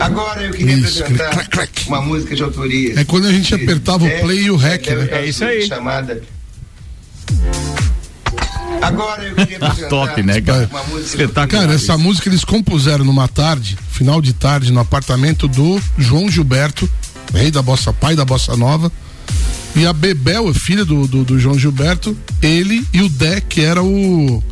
Agora 0.01 0.43
eu 0.43 0.53
queria 0.53 0.77
Isso, 0.77 1.03
apresentar 1.03 1.69
uma 1.87 2.01
música 2.01 2.35
de 2.35 2.43
autoria. 2.43 2.99
É 2.99 3.05
quando 3.05 3.27
a 3.27 3.33
gente 3.33 3.55
apertava 3.55 4.05
o 4.05 4.09
Zé 4.09 4.21
play 4.21 4.39
e 4.45 4.51
o 4.51 4.57
rec, 4.57 4.87
Bebel 4.87 5.03
né? 5.03 5.07
Cazuza, 5.07 5.21
É 5.21 5.29
isso 5.29 5.45
aí. 5.45 5.67
Chamada. 5.67 6.23
Agora 8.81 9.23
eu 9.23 9.35
queria 9.35 9.57
apresentar 9.59 9.89
Top, 9.89 10.23
né, 10.23 10.41
cara? 10.41 10.69
uma 10.71 10.83
música 10.85 11.01
de 11.01 11.23
Espetáculo. 11.23 11.61
Cara, 11.61 11.75
essa 11.75 11.99
música 11.99 12.29
eles 12.31 12.45
compuseram 12.45 13.05
numa 13.05 13.29
tarde, 13.29 13.77
final 13.91 14.23
de 14.23 14.33
tarde, 14.33 14.73
no 14.73 14.81
apartamento 14.81 15.47
do 15.47 15.81
João 15.99 16.31
Gilberto, 16.31 16.89
rei 17.35 17.51
da 17.51 17.61
bossa, 17.61 17.93
pai 17.93 18.17
da 18.17 18.25
bossa 18.25 18.57
nova. 18.57 18.91
E 19.77 19.87
a 19.87 19.93
Bebel, 19.93 20.53
filha 20.55 20.85
do, 20.85 21.07
do, 21.07 21.25
do 21.25 21.39
João 21.39 21.59
Gilberto, 21.59 22.17
ele 22.43 22.85
e 22.93 23.03
o 23.03 23.09
Dé, 23.09 23.41
que 23.41 23.61
era 23.61 23.83
o, 23.83 24.43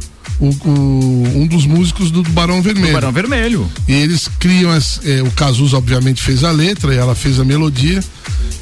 o, 0.41 0.47
o- 0.47 1.33
um 1.43 1.47
dos 1.47 1.67
músicos 1.67 2.11
do 2.11 2.23
Barão 2.23 2.63
Vermelho. 2.63 2.93
Barão 2.93 3.13
Vermelho. 3.13 3.69
E 3.87 3.93
eles 3.93 4.29
criam 4.39 4.71
as, 4.71 5.01
eh, 5.05 5.23
o 5.23 5.31
Cazuza 5.33 5.77
obviamente 5.77 6.23
fez 6.23 6.45
a 6.45 6.51
letra 6.51 6.95
e 6.95 6.97
ela 6.99 7.15
fez 7.15 7.39
a 7.41 7.45
melodia. 7.45 8.03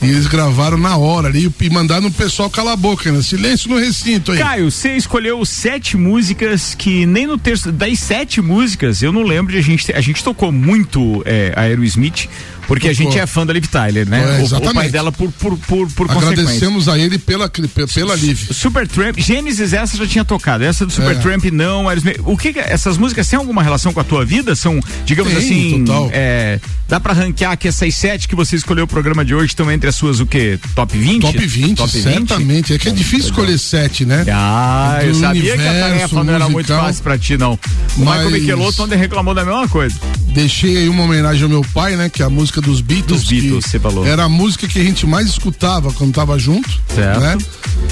E 0.03 0.07
eles 0.07 0.27
gravaram 0.27 0.77
na 0.77 0.97
hora 0.97 1.29
ali 1.29 1.51
e 1.61 1.70
mandaram 1.70 2.09
o 2.09 2.12
pessoal 2.12 2.51
calar 2.51 2.74
a 2.74 2.77
boca, 2.77 3.11
né? 3.11 3.22
Silêncio 3.22 3.70
no 3.70 3.79
recinto 3.79 4.33
aí. 4.33 4.39
Caio, 4.39 4.70
você 4.70 4.95
escolheu 4.97 5.43
sete 5.45 5.97
músicas 5.97 6.74
que 6.74 7.07
nem 7.07 7.27
no 7.27 7.39
terço. 7.39 7.72
Das 7.72 7.99
sete 7.99 8.41
músicas, 8.43 9.03
eu 9.03 9.11
não 9.11 9.22
lembro 9.22 9.53
de 9.53 9.59
a 9.59 9.62
gente. 9.62 9.91
A 9.93 10.01
gente 10.01 10.22
tocou 10.22 10.53
muito 10.53 11.22
é, 11.24 11.53
Aerosmith, 11.57 12.29
Porque 12.67 12.89
a 12.89 12.93
gente 12.93 13.19
é 13.19 13.27
fã 13.27 13.47
da 13.47 13.53
Liv 13.53 13.67
Tyler, 13.67 14.09
né? 14.09 14.19
É, 14.19 14.23
O- 14.23 14.27
o, 14.27 14.35
pai 14.37 14.43
exatamente. 14.45 14.91
dela 14.93 15.12
por, 15.12 15.31
por, 15.33 15.57
por, 15.59 15.89
por. 15.89 16.11
Agradecemos 16.11 16.89
a 16.89 16.99
ele 16.99 17.19
pela, 17.19 17.49
pela 17.95 18.14
Liv. 18.17 18.49
Super 18.53 18.87
Tramp, 18.89 19.19
Gênesis 19.19 19.73
essa 19.73 19.97
já 19.97 20.07
tinha 20.07 20.25
tocado, 20.25 20.64
essa 20.64 20.85
do 20.85 20.93
Super 20.93 21.12
É. 21.12 21.19
Tramp 21.21 21.45
não, 21.53 21.85
o 22.25 22.37
que 22.37 22.55
essas 22.59 22.97
músicas 22.99 23.29
têm 23.29 23.39
alguma 23.39 23.62
relação 23.62 23.93
com 23.93 24.01
a 24.01 24.05
tua 24.05 24.25
vida? 24.25 24.55
São, 24.57 24.81
digamos 25.05 25.33
Tem, 25.33 25.43
assim, 25.43 25.85
total. 25.85 26.11
é, 26.12 26.59
dá 26.89 26.99
pra 26.99 27.12
ranquear 27.12 27.57
que 27.57 27.69
essas 27.69 27.95
sete 27.95 28.27
que 28.29 28.35
você 28.35 28.57
escolheu 28.57 28.85
o 28.85 28.89
programa 28.89 29.25
de 29.25 29.35
hoje 29.35 29.47
estão 29.47 29.71
entre 29.71 29.89
as 29.89 29.95
suas 29.95 30.21
o 30.21 30.27
quê? 30.27 30.59
Top 30.75 30.97
20? 30.97 31.21
Top 31.23 31.39
20, 31.47 31.77
Top 31.77 31.93
20? 31.93 32.03
certamente. 32.03 32.75
É 32.75 32.79
que 32.79 32.89
é 32.89 32.93
difícil 32.93 33.27
escolher 33.31 33.59
sete, 33.59 34.05
né? 34.05 34.25
Ah, 34.33 34.99
eu 35.03 35.12
Do 35.12 35.19
sabia 35.21 35.43
que 35.43 35.51
a 35.51 35.55
universo 35.55 35.81
tarefa 35.89 36.25
não 36.25 36.35
era 36.35 36.49
muito 36.49 36.69
fácil 36.69 37.03
pra 37.03 37.17
ti, 37.19 37.37
não. 37.37 37.53
O 37.55 37.59
Mas- 38.05 38.25
Michael 38.25 38.31
Michelotto 38.31 38.83
ontem 38.83 38.97
reclamou 38.99 39.35
da 39.35 39.45
mesma 39.45 39.69
coisa. 39.69 39.95
Deixei 40.29 40.77
aí 40.77 40.89
uma 40.89 41.05
homenagem 41.05 41.45
ao 41.45 41.49
meu 41.49 41.62
pai, 41.73 41.97
né? 41.97 42.09
Que 42.09 42.23
a 42.23 42.29
música 42.29 42.56
dos 42.61 42.81
Beatles. 42.81 43.23
Dos 43.23 43.29
Beatles, 43.29 43.65
você 43.67 43.79
falou. 43.79 44.07
Era 44.07 44.25
a 44.25 44.29
música 44.29 44.67
que 44.67 44.79
a 44.79 44.83
gente 44.83 45.07
mais 45.07 45.29
escutava 45.29 45.93
quando 45.93 46.15
tava 46.15 46.39
junto. 46.39 46.69
Certo. 46.95 47.21
Né? 47.21 47.39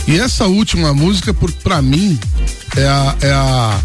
E 0.08 0.18
essa 0.18 0.46
última 0.46 0.92
música, 0.92 1.32
por, 1.32 1.50
pra 1.52 1.80
mim, 1.80 2.18
é 2.76 2.86
a, 2.86 3.16
é 3.20 3.32
a. 3.32 3.80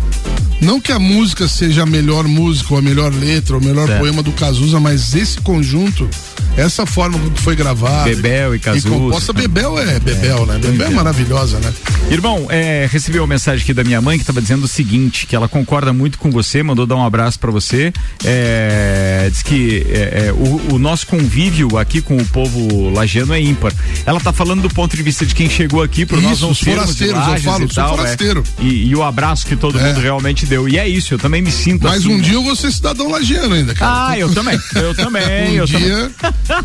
Não 0.62 0.82
que 0.82 0.92
a 0.92 1.00
música 1.00 1.48
seja 1.48 1.84
a 1.84 1.86
melhor 1.86 2.28
música, 2.28 2.74
ou 2.74 2.80
a 2.80 2.82
melhor 2.82 3.14
letra, 3.14 3.56
ou 3.56 3.62
o 3.62 3.64
melhor 3.64 3.88
Certo. 3.88 4.00
poema 4.00 4.22
do 4.22 4.32
Cazuza, 4.34 4.80
mas 4.80 5.16
esse 5.16 5.40
conjunto, 5.40 6.10
essa 6.58 6.86
forma 6.86 7.18
que 7.32 7.42
foi 7.42 7.56
gravado. 7.56 8.10
Bebel 8.10 8.56
e 8.56 8.60
Cazuza. 8.60 8.90
composta, 8.90 9.34
Bebel 9.34 9.80
é 9.80 10.00
Bebel, 10.00 10.46
né? 10.46 10.58
Bebel 10.60 10.88
é 10.88 10.90
maravilhosa, 10.92 11.60
né? 11.60 11.74
Irmão, 12.12 12.48
é, 12.50 12.88
recebi 12.92 13.20
uma 13.20 13.28
mensagem 13.28 13.64
aqui 13.64 13.74
da 13.74 13.84
minha 13.84 14.02
mãe 14.02 14.18
que 14.18 14.24
estava 14.24 14.42
dizendo 14.42 14.64
o 14.64 14.68
seguinte, 14.68 15.26
que 15.28 15.36
ela 15.36 15.48
concorda 15.48 15.94
muito 15.94 16.18
com 16.18 16.32
você, 16.32 16.64
mandou 16.64 16.86
dar 16.86 16.96
um 16.96 17.04
abraço 17.06 17.40
para 17.40 17.52
você. 17.52 17.94
É, 18.26 19.28
diz 19.32 19.44
que 19.44 19.86
é, 19.90 20.28
é, 20.28 20.34
o, 20.34 20.76
o 20.76 20.80
nosso 20.80 21.06
convívio 21.08 21.78
aqui 21.78 22.02
com 22.02 22.18
o 22.18 22.26
povo 22.26 22.90
lagiano 22.90 23.34
é 23.34 23.42
ímpar. 23.42 23.72
Ela 24.06 24.20
tá 24.20 24.34
falando 24.34 24.62
do 24.62 24.70
ponto 24.70 24.96
de 24.96 25.04
vista 25.04 25.26
de 25.26 25.34
quem 25.36 25.50
chegou 25.50 25.82
aqui 25.84 26.06
por 26.06 26.22
nós 26.22 26.34
Isso, 26.34 26.42
não 26.44 26.52
os 26.52 26.58
sermos 26.60 26.96
de 26.96 27.06
eu 27.08 27.16
falo, 27.42 27.66
e 27.66 27.68
tal, 27.68 27.94
é. 27.94 27.98
forasteiro. 27.98 28.44
E, 28.60 28.88
e 28.90 28.96
o 28.96 29.04
abraço 29.04 29.46
que 29.46 29.56
todo 29.56 29.80
É. 29.80 29.84
mundo 29.88 30.00
realmente 30.00 30.46
deu. 30.46 30.68
E 30.68 30.78
é 30.78 30.88
isso, 30.88 31.14
eu 31.14 31.20
também 31.20 31.42
me 31.42 31.52
sinto 31.52 31.84
Mas 31.84 32.00
assim. 32.00 32.14
um 32.14 32.20
dia 32.20 32.34
eu 32.34 32.44
vou 32.44 32.56
ser 32.56 32.72
cidadão 32.72 33.10
lagiano 33.10 33.54
ainda, 33.54 33.74
cara. 33.74 34.10
Ah, 34.10 34.18
eu 34.20 34.34
também, 34.34 34.60
eu 34.76 34.94
também, 34.96 35.52
um 35.52 35.56
eu 35.56 35.66
dia 35.66 36.12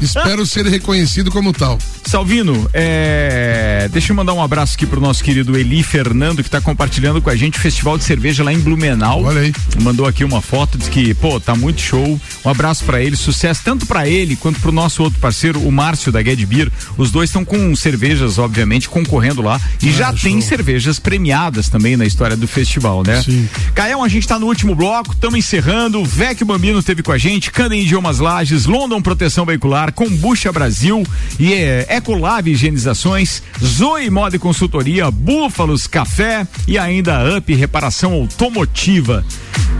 espero 0.01 0.47
ser 0.47 0.67
reconhecido 0.67 1.31
como 1.31 1.53
tal. 1.53 1.79
Salvino, 2.07 2.69
é, 2.73 3.89
deixa 3.91 4.13
eu 4.13 4.17
mandar 4.17 4.35
um 4.35 4.43
abraço 4.43 4.75
aqui 4.75 4.87
pro 4.87 5.01
nosso 5.01 5.25
querido 5.25 5.57
Eli 5.57 5.83
Fernando, 5.83 6.43
que 6.43 6.51
tá 6.51 6.61
compartilhando 6.61 7.21
com 7.21 7.31
a 7.31 7.37
gente 7.37 7.59
o 7.59 7.61
Festival 7.61 7.99
de 7.99 8.05
Cerveja 8.05 8.45
lá 8.45 8.53
em 8.53 8.59
Blumenau. 8.59 9.25
Olha 9.25 9.41
aí. 9.41 9.53
Mandou 9.83 10.07
aqui 10.07 10.25
uma 10.25 10.41
foto, 10.41 10.79
diz 10.79 10.89
que, 10.89 11.15
pô, 11.15 11.41
tá 11.41 11.55
muito 11.55 11.81
show. 11.81 12.21
Um 12.45 12.49
abraço 12.49 12.85
pra 12.85 13.03
ele, 13.03 13.17
sucesso 13.17 13.63
tanto 13.65 13.87
pra 13.87 14.09
ele 14.09 14.37
quanto 14.37 14.61
pro 14.61 14.71
nosso 14.71 15.03
outro 15.03 15.19
parceiro, 15.19 15.61
o 15.61 15.73
Márcio 15.73 16.13
da 16.13 16.23
Get 16.23 16.45
Beer. 16.45 16.71
Os 16.97 17.11
dois 17.11 17.31
estão 17.31 17.45
com 17.45 17.75
cervejas, 17.75 18.39
obviamente, 18.39 18.89
concorrendo 18.89 19.43
lá. 19.43 19.61
E 19.83 19.91
já 19.91 20.13
tem 20.13 20.41
cervejas 20.41 20.99
premiadas 20.99 21.69
também 21.69 21.97
na 21.97 22.05
história 22.05 22.37
do 22.37 22.47
festival, 22.47 23.03
né? 23.05 23.23
Sim. 23.23 23.49
Caião, 23.75 24.05
a 24.05 24.09
gente 24.09 24.29
tá 24.29 24.39
no 24.39 24.47
último 24.47 24.75
bloco, 24.75 25.13
estamos 25.13 25.39
encerrando. 25.39 26.01
O 26.01 26.05
Vecchio 26.05 26.47
Bambino 26.47 26.83
teve 26.83 27.03
com 27.03 27.13
a 27.13 27.19
gente, 27.19 27.51
Canda 27.51 27.75
Idiomas 27.75 28.19
Lages, 28.19 28.67
London 28.67 29.01
Proteção 29.01 29.45
Veicular, 29.55 29.93
Combucha 29.93 30.53
Brasil 30.53 31.05
e 31.39 31.53
é, 31.55 31.87
Ecolab 31.89 32.51
Higienizações, 32.51 33.43
Zoe 33.63 34.11
Moda 34.11 34.37
e 34.37 34.39
Consultoria, 34.39 35.11
Búfalos 35.11 35.87
Café 35.87 36.47
e 36.67 36.77
ainda 36.77 37.37
Up 37.37 37.55
Reparação 37.55 38.13
Automotiva. 38.13 39.25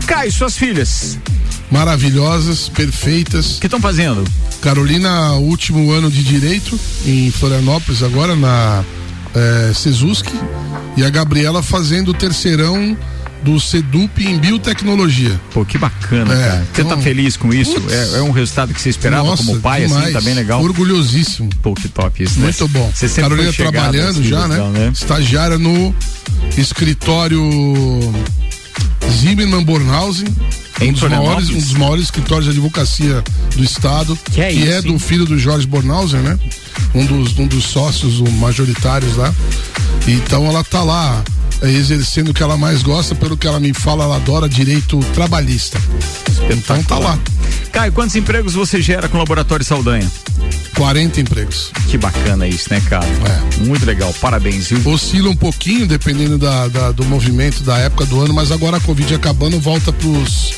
Caio, 0.07 0.31
suas 0.31 0.57
filhas, 0.57 1.19
Maravilhosas, 1.69 2.69
perfeitas. 2.69 3.57
o 3.57 3.59
que 3.59 3.67
estão 3.67 3.81
fazendo? 3.81 4.23
Carolina, 4.61 5.33
último 5.33 5.91
ano 5.91 6.09
de 6.09 6.23
direito 6.23 6.79
em 7.05 7.29
Florianópolis, 7.31 8.01
agora 8.01 8.35
na 8.35 8.83
Sesusk. 9.73 10.27
E 10.95 11.03
a 11.03 11.09
Gabriela 11.09 11.61
fazendo 11.61 12.11
o 12.11 12.13
terceirão 12.13 12.95
do 13.45 13.59
Sedup 13.59 14.25
em 14.27 14.39
biotecnologia. 14.39 15.39
Pô, 15.53 15.63
que 15.63 15.77
bacana, 15.77 16.33
É, 16.33 16.47
cara. 16.49 16.67
Você 16.73 16.83
tá 16.83 16.89
então, 16.89 17.01
feliz 17.01 17.37
com 17.37 17.53
isso? 17.53 17.75
É, 17.89 18.17
é 18.17 18.21
um 18.23 18.31
resultado 18.31 18.73
que 18.73 18.81
você 18.81 18.89
esperava 18.89 19.23
Nossa, 19.23 19.43
como 19.45 19.61
pai, 19.61 19.83
assim, 19.85 19.93
demais. 19.93 20.13
tá 20.13 20.21
bem 20.21 20.33
legal? 20.33 20.63
Orgulhosíssimo. 20.63 21.49
Pô, 21.61 21.75
que 21.75 21.87
top 21.87 22.23
isso, 22.23 22.39
né? 22.39 22.45
Muito 22.45 22.67
bom. 22.69 22.91
Você 22.93 23.07
sempre 23.07 23.29
Carolina 23.29 23.53
trabalhando 23.53 24.19
às 24.19 24.25
já, 24.25 24.47
né? 24.47 24.55
dela, 24.55 24.89
Estagiária 24.91 25.59
no 25.59 25.93
escritório 26.57 27.39
Zimmermann 29.21 29.63
Bornhausen. 29.63 30.27
Em 30.81 30.89
Um 30.89 30.93
dos, 30.93 31.03
maiores, 31.03 31.49
um 31.49 31.53
dos 31.59 31.73
maiores 31.73 32.03
escritórios 32.05 32.45
de 32.45 32.51
advocacia 32.51 33.23
do 33.55 33.63
estado, 33.63 34.17
Que 34.33 34.41
é 34.41 34.51
isso, 34.51 34.81
do 34.81 34.93
hein? 34.93 34.99
filho 34.99 35.25
do 35.25 35.37
Jorge 35.37 35.65
Bornhausen, 35.65 36.19
né? 36.19 36.37
Um 36.93 37.05
dos, 37.05 37.37
um 37.39 37.47
dos 37.47 37.63
sócios 37.65 38.19
majoritários 38.39 39.15
lá. 39.15 39.33
Então 40.05 40.45
ela 40.47 40.63
tá 40.65 40.83
lá 40.83 41.23
é, 41.23 41.44
exercendo 41.63 42.29
o 42.29 42.33
que 42.33 42.43
ela 42.43 42.57
mais 42.57 42.83
gosta, 42.83 43.15
pelo 43.15 43.37
que 43.37 43.47
ela 43.47 43.59
me 43.59 43.73
fala, 43.73 44.03
ela 44.03 44.15
adora 44.17 44.47
direito 44.49 44.99
trabalhista. 45.13 45.79
Então 46.49 46.81
tá 46.83 46.97
lá. 46.99 47.17
Caio, 47.71 47.91
quantos 47.91 48.15
empregos 48.15 48.53
você 48.53 48.81
gera 48.81 49.07
com 49.09 49.17
o 49.17 49.19
Laboratório 49.19 49.65
Saldanha? 49.65 50.09
40 50.75 51.21
empregos. 51.21 51.71
Que 51.89 51.97
bacana 51.97 52.47
isso, 52.47 52.67
né, 52.69 52.81
cara? 52.89 53.05
É. 53.05 53.63
Muito 53.65 53.85
legal, 53.85 54.13
parabéns, 54.21 54.67
viu? 54.69 54.91
Oscila 54.93 55.29
um 55.29 55.35
pouquinho, 55.35 55.87
dependendo 55.87 56.37
da, 56.37 56.67
da- 56.67 56.91
do 56.91 57.05
movimento 57.05 57.63
da 57.63 57.77
época 57.77 58.05
do 58.05 58.21
ano, 58.21 58.33
mas 58.33 58.51
agora 58.51 58.77
a 58.77 58.79
Covid 58.81 59.15
acabando, 59.15 59.59
volta 59.59 59.91
pros 59.93 60.53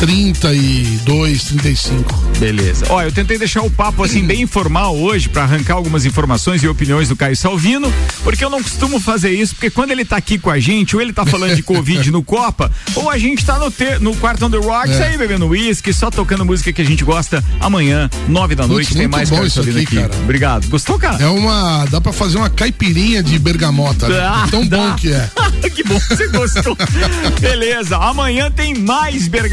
32, 0.00 1.42
35. 1.44 2.14
Beleza. 2.38 2.86
Ó, 2.88 3.02
eu 3.02 3.10
tentei 3.10 3.36
deixar 3.36 3.62
o 3.62 3.70
papo 3.70 4.04
assim 4.04 4.24
bem 4.24 4.42
informal 4.42 4.96
hoje 4.96 5.28
pra 5.28 5.42
arrancar 5.42 5.74
algumas 5.74 6.06
informações 6.06 6.62
e 6.62 6.68
opiniões 6.68 7.08
do 7.08 7.16
Caio 7.16 7.36
Salvino, 7.36 7.92
porque 8.22 8.44
eu 8.44 8.48
não 8.50 8.62
costumo 8.62 9.00
fazer 9.00 9.30
isso, 9.30 9.54
porque 9.56 9.70
quando 9.70 9.90
ele 9.90 10.04
tá 10.04 10.16
aqui 10.16 10.38
com 10.38 10.50
a 10.50 10.58
gente, 10.60 10.94
ou 10.94 11.02
ele 11.02 11.12
tá 11.12 11.26
falando 11.26 11.56
de 11.56 11.62
Covid 11.64 12.10
no 12.12 12.22
Copa, 12.22 12.70
ou 12.94 13.10
a 13.10 13.18
gente 13.18 13.44
tá 13.44 13.58
no, 13.58 13.70
te- 13.72 13.98
no 14.00 14.14
quarto 14.16 14.46
on 14.46 14.50
the 14.50 14.56
rocks 14.58 14.92
É. 15.00 15.08
aí 15.08 15.18
bebendo 15.18 15.46
uísque, 15.48 15.92
só 15.92 16.10
tocando 16.10 16.44
música 16.44 16.72
que 16.72 16.80
a 16.80 16.84
gente 16.84 17.02
gosta 17.04 17.42
amanhã, 17.58 18.08
nove 18.28 18.54
da 18.54 18.62
Putz, 18.64 18.72
noite, 18.74 18.88
tem 18.92 19.02
muito 19.02 19.12
mais 19.12 19.30
Caio 19.30 19.50
Salvino 19.50 19.78
aqui, 19.80 19.98
aqui. 19.98 20.08
cara. 20.08 20.22
Obrigado. 20.22 20.68
Gostou, 20.68 20.96
cara? 20.98 21.22
É 21.22 21.26
uma. 21.26 21.84
dá 21.86 22.00
pra 22.00 22.12
fazer 22.12 22.36
uma 22.38 22.48
caipirinha 22.50 23.20
de 23.22 23.36
bergamota. 23.38 24.08
né? 24.08 24.46
Tão 24.50 24.64
dá. 24.64 24.76
bom 24.90 24.94
que 24.94 25.12
é. 25.12 25.28
que 25.74 25.82
bom 25.82 25.98
que 25.98 26.08
você 26.16 26.28
gostou. 26.28 26.76
Beleza, 27.40 27.96
amanhã 27.96 28.48
tem 28.50 28.74
mais 28.78 29.26
bergamota. 29.26 29.47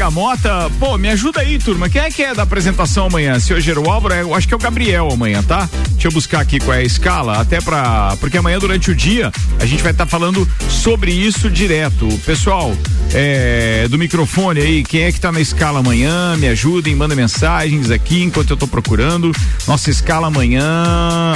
Pô, 0.78 0.98
me 0.98 1.08
ajuda 1.08 1.40
aí, 1.40 1.58
turma. 1.58 1.88
Quem 1.88 2.02
é 2.02 2.10
que 2.10 2.22
é 2.22 2.34
da 2.34 2.42
apresentação 2.42 3.06
amanhã? 3.06 3.38
Se 3.40 3.54
hoje 3.54 3.70
era 3.70 3.80
o 3.80 3.90
Álvaro, 3.90 4.14
eu 4.14 4.34
acho 4.34 4.46
que 4.46 4.52
é 4.52 4.56
o 4.56 4.60
Gabriel 4.60 5.08
amanhã, 5.10 5.42
tá? 5.42 5.68
Deixa 5.90 6.08
eu 6.08 6.12
buscar 6.12 6.40
aqui 6.40 6.60
qual 6.60 6.76
é 6.76 6.80
a 6.80 6.84
escala, 6.84 7.40
até 7.40 7.60
pra. 7.60 8.14
Porque 8.20 8.36
amanhã, 8.36 8.58
durante 8.58 8.90
o 8.90 8.94
dia, 8.94 9.32
a 9.58 9.64
gente 9.64 9.82
vai 9.82 9.92
estar 9.92 10.04
falando 10.06 10.46
sobre 10.68 11.12
isso 11.12 11.48
direto. 11.48 12.06
Pessoal, 12.26 12.76
é, 13.14 13.86
do 13.88 13.98
microfone 13.98 14.60
aí, 14.60 14.84
quem 14.84 15.02
é 15.02 15.12
que 15.12 15.18
tá 15.18 15.32
na 15.32 15.40
escala 15.40 15.80
amanhã? 15.80 16.36
Me 16.36 16.48
ajudem, 16.48 16.94
manda 16.94 17.14
mensagens 17.14 17.90
aqui 17.90 18.22
enquanto 18.22 18.50
eu 18.50 18.56
tô 18.56 18.66
procurando. 18.66 19.32
Nossa 19.66 19.90
escala 19.90 20.26
amanhã. 20.26 20.62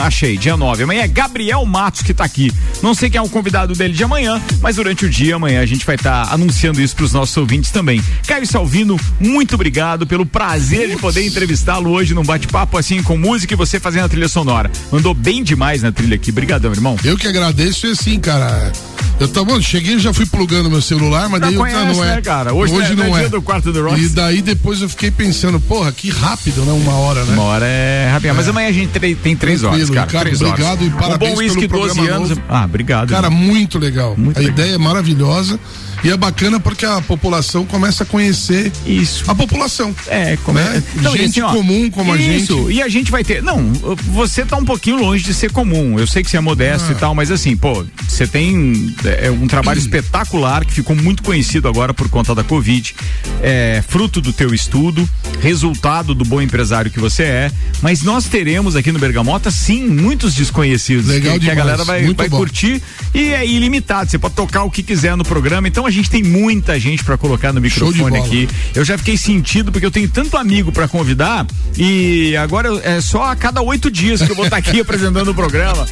Achei, 0.02 0.36
dia 0.36 0.56
9. 0.56 0.82
Amanhã 0.82 1.02
é 1.02 1.08
Gabriel 1.08 1.64
Matos 1.64 2.02
que 2.02 2.12
tá 2.12 2.24
aqui. 2.24 2.52
Não 2.82 2.94
sei 2.94 3.08
quem 3.08 3.18
é 3.18 3.22
o 3.22 3.28
convidado 3.28 3.74
dele 3.74 3.94
de 3.94 4.04
amanhã, 4.04 4.40
mas 4.60 4.76
durante 4.76 5.06
o 5.06 5.08
dia, 5.08 5.36
amanhã, 5.36 5.60
a 5.60 5.66
gente 5.66 5.86
vai 5.86 5.94
estar 5.94 6.32
anunciando 6.32 6.80
isso 6.80 6.94
pros 6.94 7.12
nossos 7.12 7.36
ouvintes 7.36 7.70
também. 7.70 8.02
Caio 8.26 8.46
Salvino, 8.50 8.98
muito 9.20 9.54
obrigado 9.54 10.06
pelo 10.06 10.26
prazer 10.26 10.88
de 10.90 10.96
poder 10.96 11.24
entrevistá-lo 11.26 11.90
hoje 11.90 12.14
num 12.14 12.24
bate-papo 12.24 12.76
assim 12.76 13.02
com 13.02 13.16
música 13.16 13.54
e 13.54 13.56
você 13.56 13.78
fazendo 13.78 14.04
a 14.04 14.08
trilha 14.08 14.28
sonora. 14.28 14.70
Mandou 14.90 15.14
bem 15.14 15.42
demais 15.42 15.82
na 15.82 15.92
trilha 15.92 16.16
aqui. 16.16 16.30
Obrigadão, 16.30 16.72
irmão. 16.72 16.96
Eu 17.04 17.16
que 17.16 17.26
agradeço 17.28 17.86
e 17.86 17.92
assim, 17.92 18.18
cara. 18.18 18.72
Eu 19.20 19.28
tava, 19.28 19.60
cheguei 19.60 19.96
e 19.96 19.98
já 19.98 20.14
fui 20.14 20.24
plugando 20.24 20.70
meu 20.70 20.80
celular, 20.80 21.28
mas 21.28 21.40
Já 21.40 21.46
daí 21.46 21.54
eu 21.54 21.60
conhece, 21.60 21.94
não 21.98 22.04
é. 22.04 22.16
né, 22.16 22.22
cara? 22.22 22.54
Hoje 22.54 22.72
não 22.72 22.80
é- 22.80 22.94
não 22.94 23.16
é 23.16 23.20
dia 23.20 23.28
do 23.28 23.42
quarto 23.42 23.70
do. 23.70 23.98
E 23.98 24.08
daí 24.08 24.40
depois 24.40 24.80
eu 24.80 24.88
fiquei 24.88 25.10
pensando, 25.10 25.60
porra, 25.60 25.92
que 25.92 26.08
rápido, 26.10 26.62
né? 26.64 26.72
Uma 26.72 26.94
hora, 26.94 27.22
né? 27.24 27.34
Uma 27.34 27.42
hora 27.42 27.66
é 27.66 28.08
rapidinho. 28.10 28.34
Mas 28.34 28.48
amanhã 28.48 28.68
a 28.68 28.72
gente 28.72 28.98
tem 29.16 29.36
três 29.36 29.62
horas, 29.62 29.76
Tranquilo, 29.90 29.94
cara. 29.94 30.06
Ricardo, 30.06 30.24
três 30.24 30.40
horas. 30.40 30.52
obrigado 30.54 30.84
e 30.84 30.88
Um 30.88 30.90
parabéns 30.92 31.18
bom 31.18 31.36
pelo 31.36 31.38
uísque 31.40 31.66
12 31.66 31.94
programa 31.94 32.16
anos. 32.16 32.28
novo. 32.30 32.42
Ah, 32.48 32.64
obrigado. 32.64 33.10
Cara, 33.10 33.26
irmão. 33.26 33.38
muito 33.42 33.78
legal. 33.78 34.14
Muito 34.16 34.38
a 34.38 34.40
legal. 34.40 34.54
ideia 34.58 34.74
é 34.74 34.78
maravilhosa 34.78 35.60
e 36.02 36.10
é 36.10 36.16
bacana 36.16 36.58
porque 36.58 36.84
a 36.86 37.00
população 37.00 37.64
começa 37.66 38.04
a 38.04 38.06
conhecer 38.06 38.72
isso. 38.86 39.24
a 39.30 39.34
população. 39.34 39.94
É, 40.06 40.36
como 40.44 40.58
né? 40.58 40.82
Não, 40.96 41.14
e 41.14 41.18
gente 41.18 41.30
assim, 41.30 41.40
ó, 41.42 41.52
comum 41.52 41.90
como 41.90 42.12
a 42.12 42.16
gente. 42.16 42.44
Isso, 42.44 42.70
e 42.70 42.82
a 42.82 42.88
gente 42.88 43.10
vai 43.10 43.22
ter. 43.22 43.42
Não, 43.42 43.72
você 44.12 44.44
tá 44.44 44.56
um 44.56 44.64
pouquinho 44.64 44.96
longe 44.96 45.22
de 45.24 45.34
ser 45.34 45.52
comum. 45.52 45.98
Eu 45.98 46.06
sei 46.06 46.22
que 46.22 46.30
você 46.30 46.36
é 46.36 46.40
modesto 46.40 46.88
Ah. 46.90 46.92
e 46.92 46.94
tal, 46.94 47.14
mas 47.14 47.30
assim, 47.30 47.56
pô, 47.56 47.84
você 48.08 48.26
tem 48.26 48.94
é, 49.04 49.30
um 49.30 49.46
trabalho 49.46 49.78
espetacular 49.78 50.64
que 50.64 50.72
ficou 50.72 50.96
muito 50.96 51.22
conhecido 51.22 51.68
agora 51.68 51.92
por 51.92 52.08
conta 52.08 52.34
da 52.34 52.42
Covid. 52.42 52.94
É 53.42 53.82
fruto 53.86 54.20
do 54.20 54.32
teu 54.32 54.54
estudo, 54.54 55.08
resultado 55.40 56.14
do 56.14 56.24
bom 56.24 56.40
empresário 56.40 56.90
que 56.90 56.98
você 57.00 57.22
é. 57.24 57.52
Mas 57.82 58.02
nós 58.02 58.26
teremos 58.26 58.76
aqui 58.76 58.92
no 58.92 58.98
Bergamota, 58.98 59.50
sim, 59.50 59.86
muitos 59.86 60.34
desconhecidos. 60.34 61.06
Legal 61.06 61.34
que, 61.34 61.40
que 61.40 61.50
a 61.50 61.54
demais, 61.54 61.58
galera 61.58 61.84
vai, 61.84 62.14
vai 62.14 62.28
curtir 62.28 62.82
e 63.14 63.32
é 63.32 63.46
ilimitado. 63.46 64.10
Você 64.10 64.18
pode 64.18 64.34
tocar 64.34 64.64
o 64.64 64.70
que 64.70 64.82
quiser 64.82 65.16
no 65.16 65.24
programa. 65.24 65.68
Então 65.68 65.89
a 65.90 65.92
a 65.92 65.92
gente 65.92 66.08
tem 66.08 66.22
muita 66.22 66.78
gente 66.78 67.02
pra 67.02 67.18
colocar 67.18 67.52
no 67.52 67.60
microfone 67.60 68.16
aqui. 68.16 68.48
Eu 68.74 68.84
já 68.84 68.96
fiquei 68.96 69.16
sentido 69.16 69.72
porque 69.72 69.84
eu 69.84 69.90
tenho 69.90 70.08
tanto 70.08 70.36
amigo 70.36 70.70
pra 70.70 70.86
convidar 70.86 71.44
e 71.76 72.36
agora 72.36 72.68
é 72.84 73.00
só 73.00 73.24
a 73.24 73.36
cada 73.36 73.60
oito 73.60 73.90
dias 73.90 74.22
que 74.22 74.30
eu 74.30 74.36
vou 74.36 74.44
estar 74.44 74.56
aqui 74.56 74.78
apresentando 74.80 75.32
o 75.32 75.34
programa. 75.34 75.84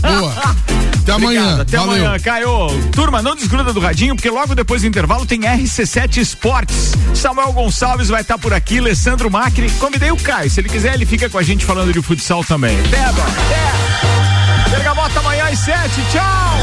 Boa. 0.00 0.54
Até 1.02 1.12
amanhã. 1.12 1.40
Obrigado, 1.42 1.60
Até 1.60 1.76
Valeu. 1.76 2.06
amanhã, 2.06 2.18
Caio. 2.20 2.68
Turma, 2.92 3.20
não 3.20 3.34
desgruda 3.34 3.72
do 3.72 3.80
radinho, 3.80 4.14
porque 4.14 4.30
logo 4.30 4.54
depois 4.54 4.82
do 4.82 4.88
intervalo 4.88 5.26
tem 5.26 5.40
RC7 5.40 6.18
Esportes. 6.18 6.92
Samuel 7.12 7.52
Gonçalves 7.52 8.08
vai 8.08 8.20
estar 8.22 8.38
por 8.38 8.54
aqui, 8.54 8.78
Alessandro 8.78 9.28
Macri. 9.30 9.68
Convidei 9.72 10.12
o 10.12 10.16
Caio. 10.16 10.48
Se 10.48 10.60
ele 10.60 10.68
quiser, 10.68 10.94
ele 10.94 11.04
fica 11.04 11.28
com 11.28 11.38
a 11.38 11.42
gente 11.42 11.64
falando 11.64 11.92
de 11.92 12.00
futsal 12.00 12.44
também. 12.44 12.78
Até, 12.86 13.04
Até. 13.04 14.70
Bergamota 14.70 15.18
amanhã 15.18 15.44
às 15.46 15.58
sete. 15.58 16.00
Tchau. 16.12 16.58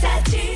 sete. 0.00 0.51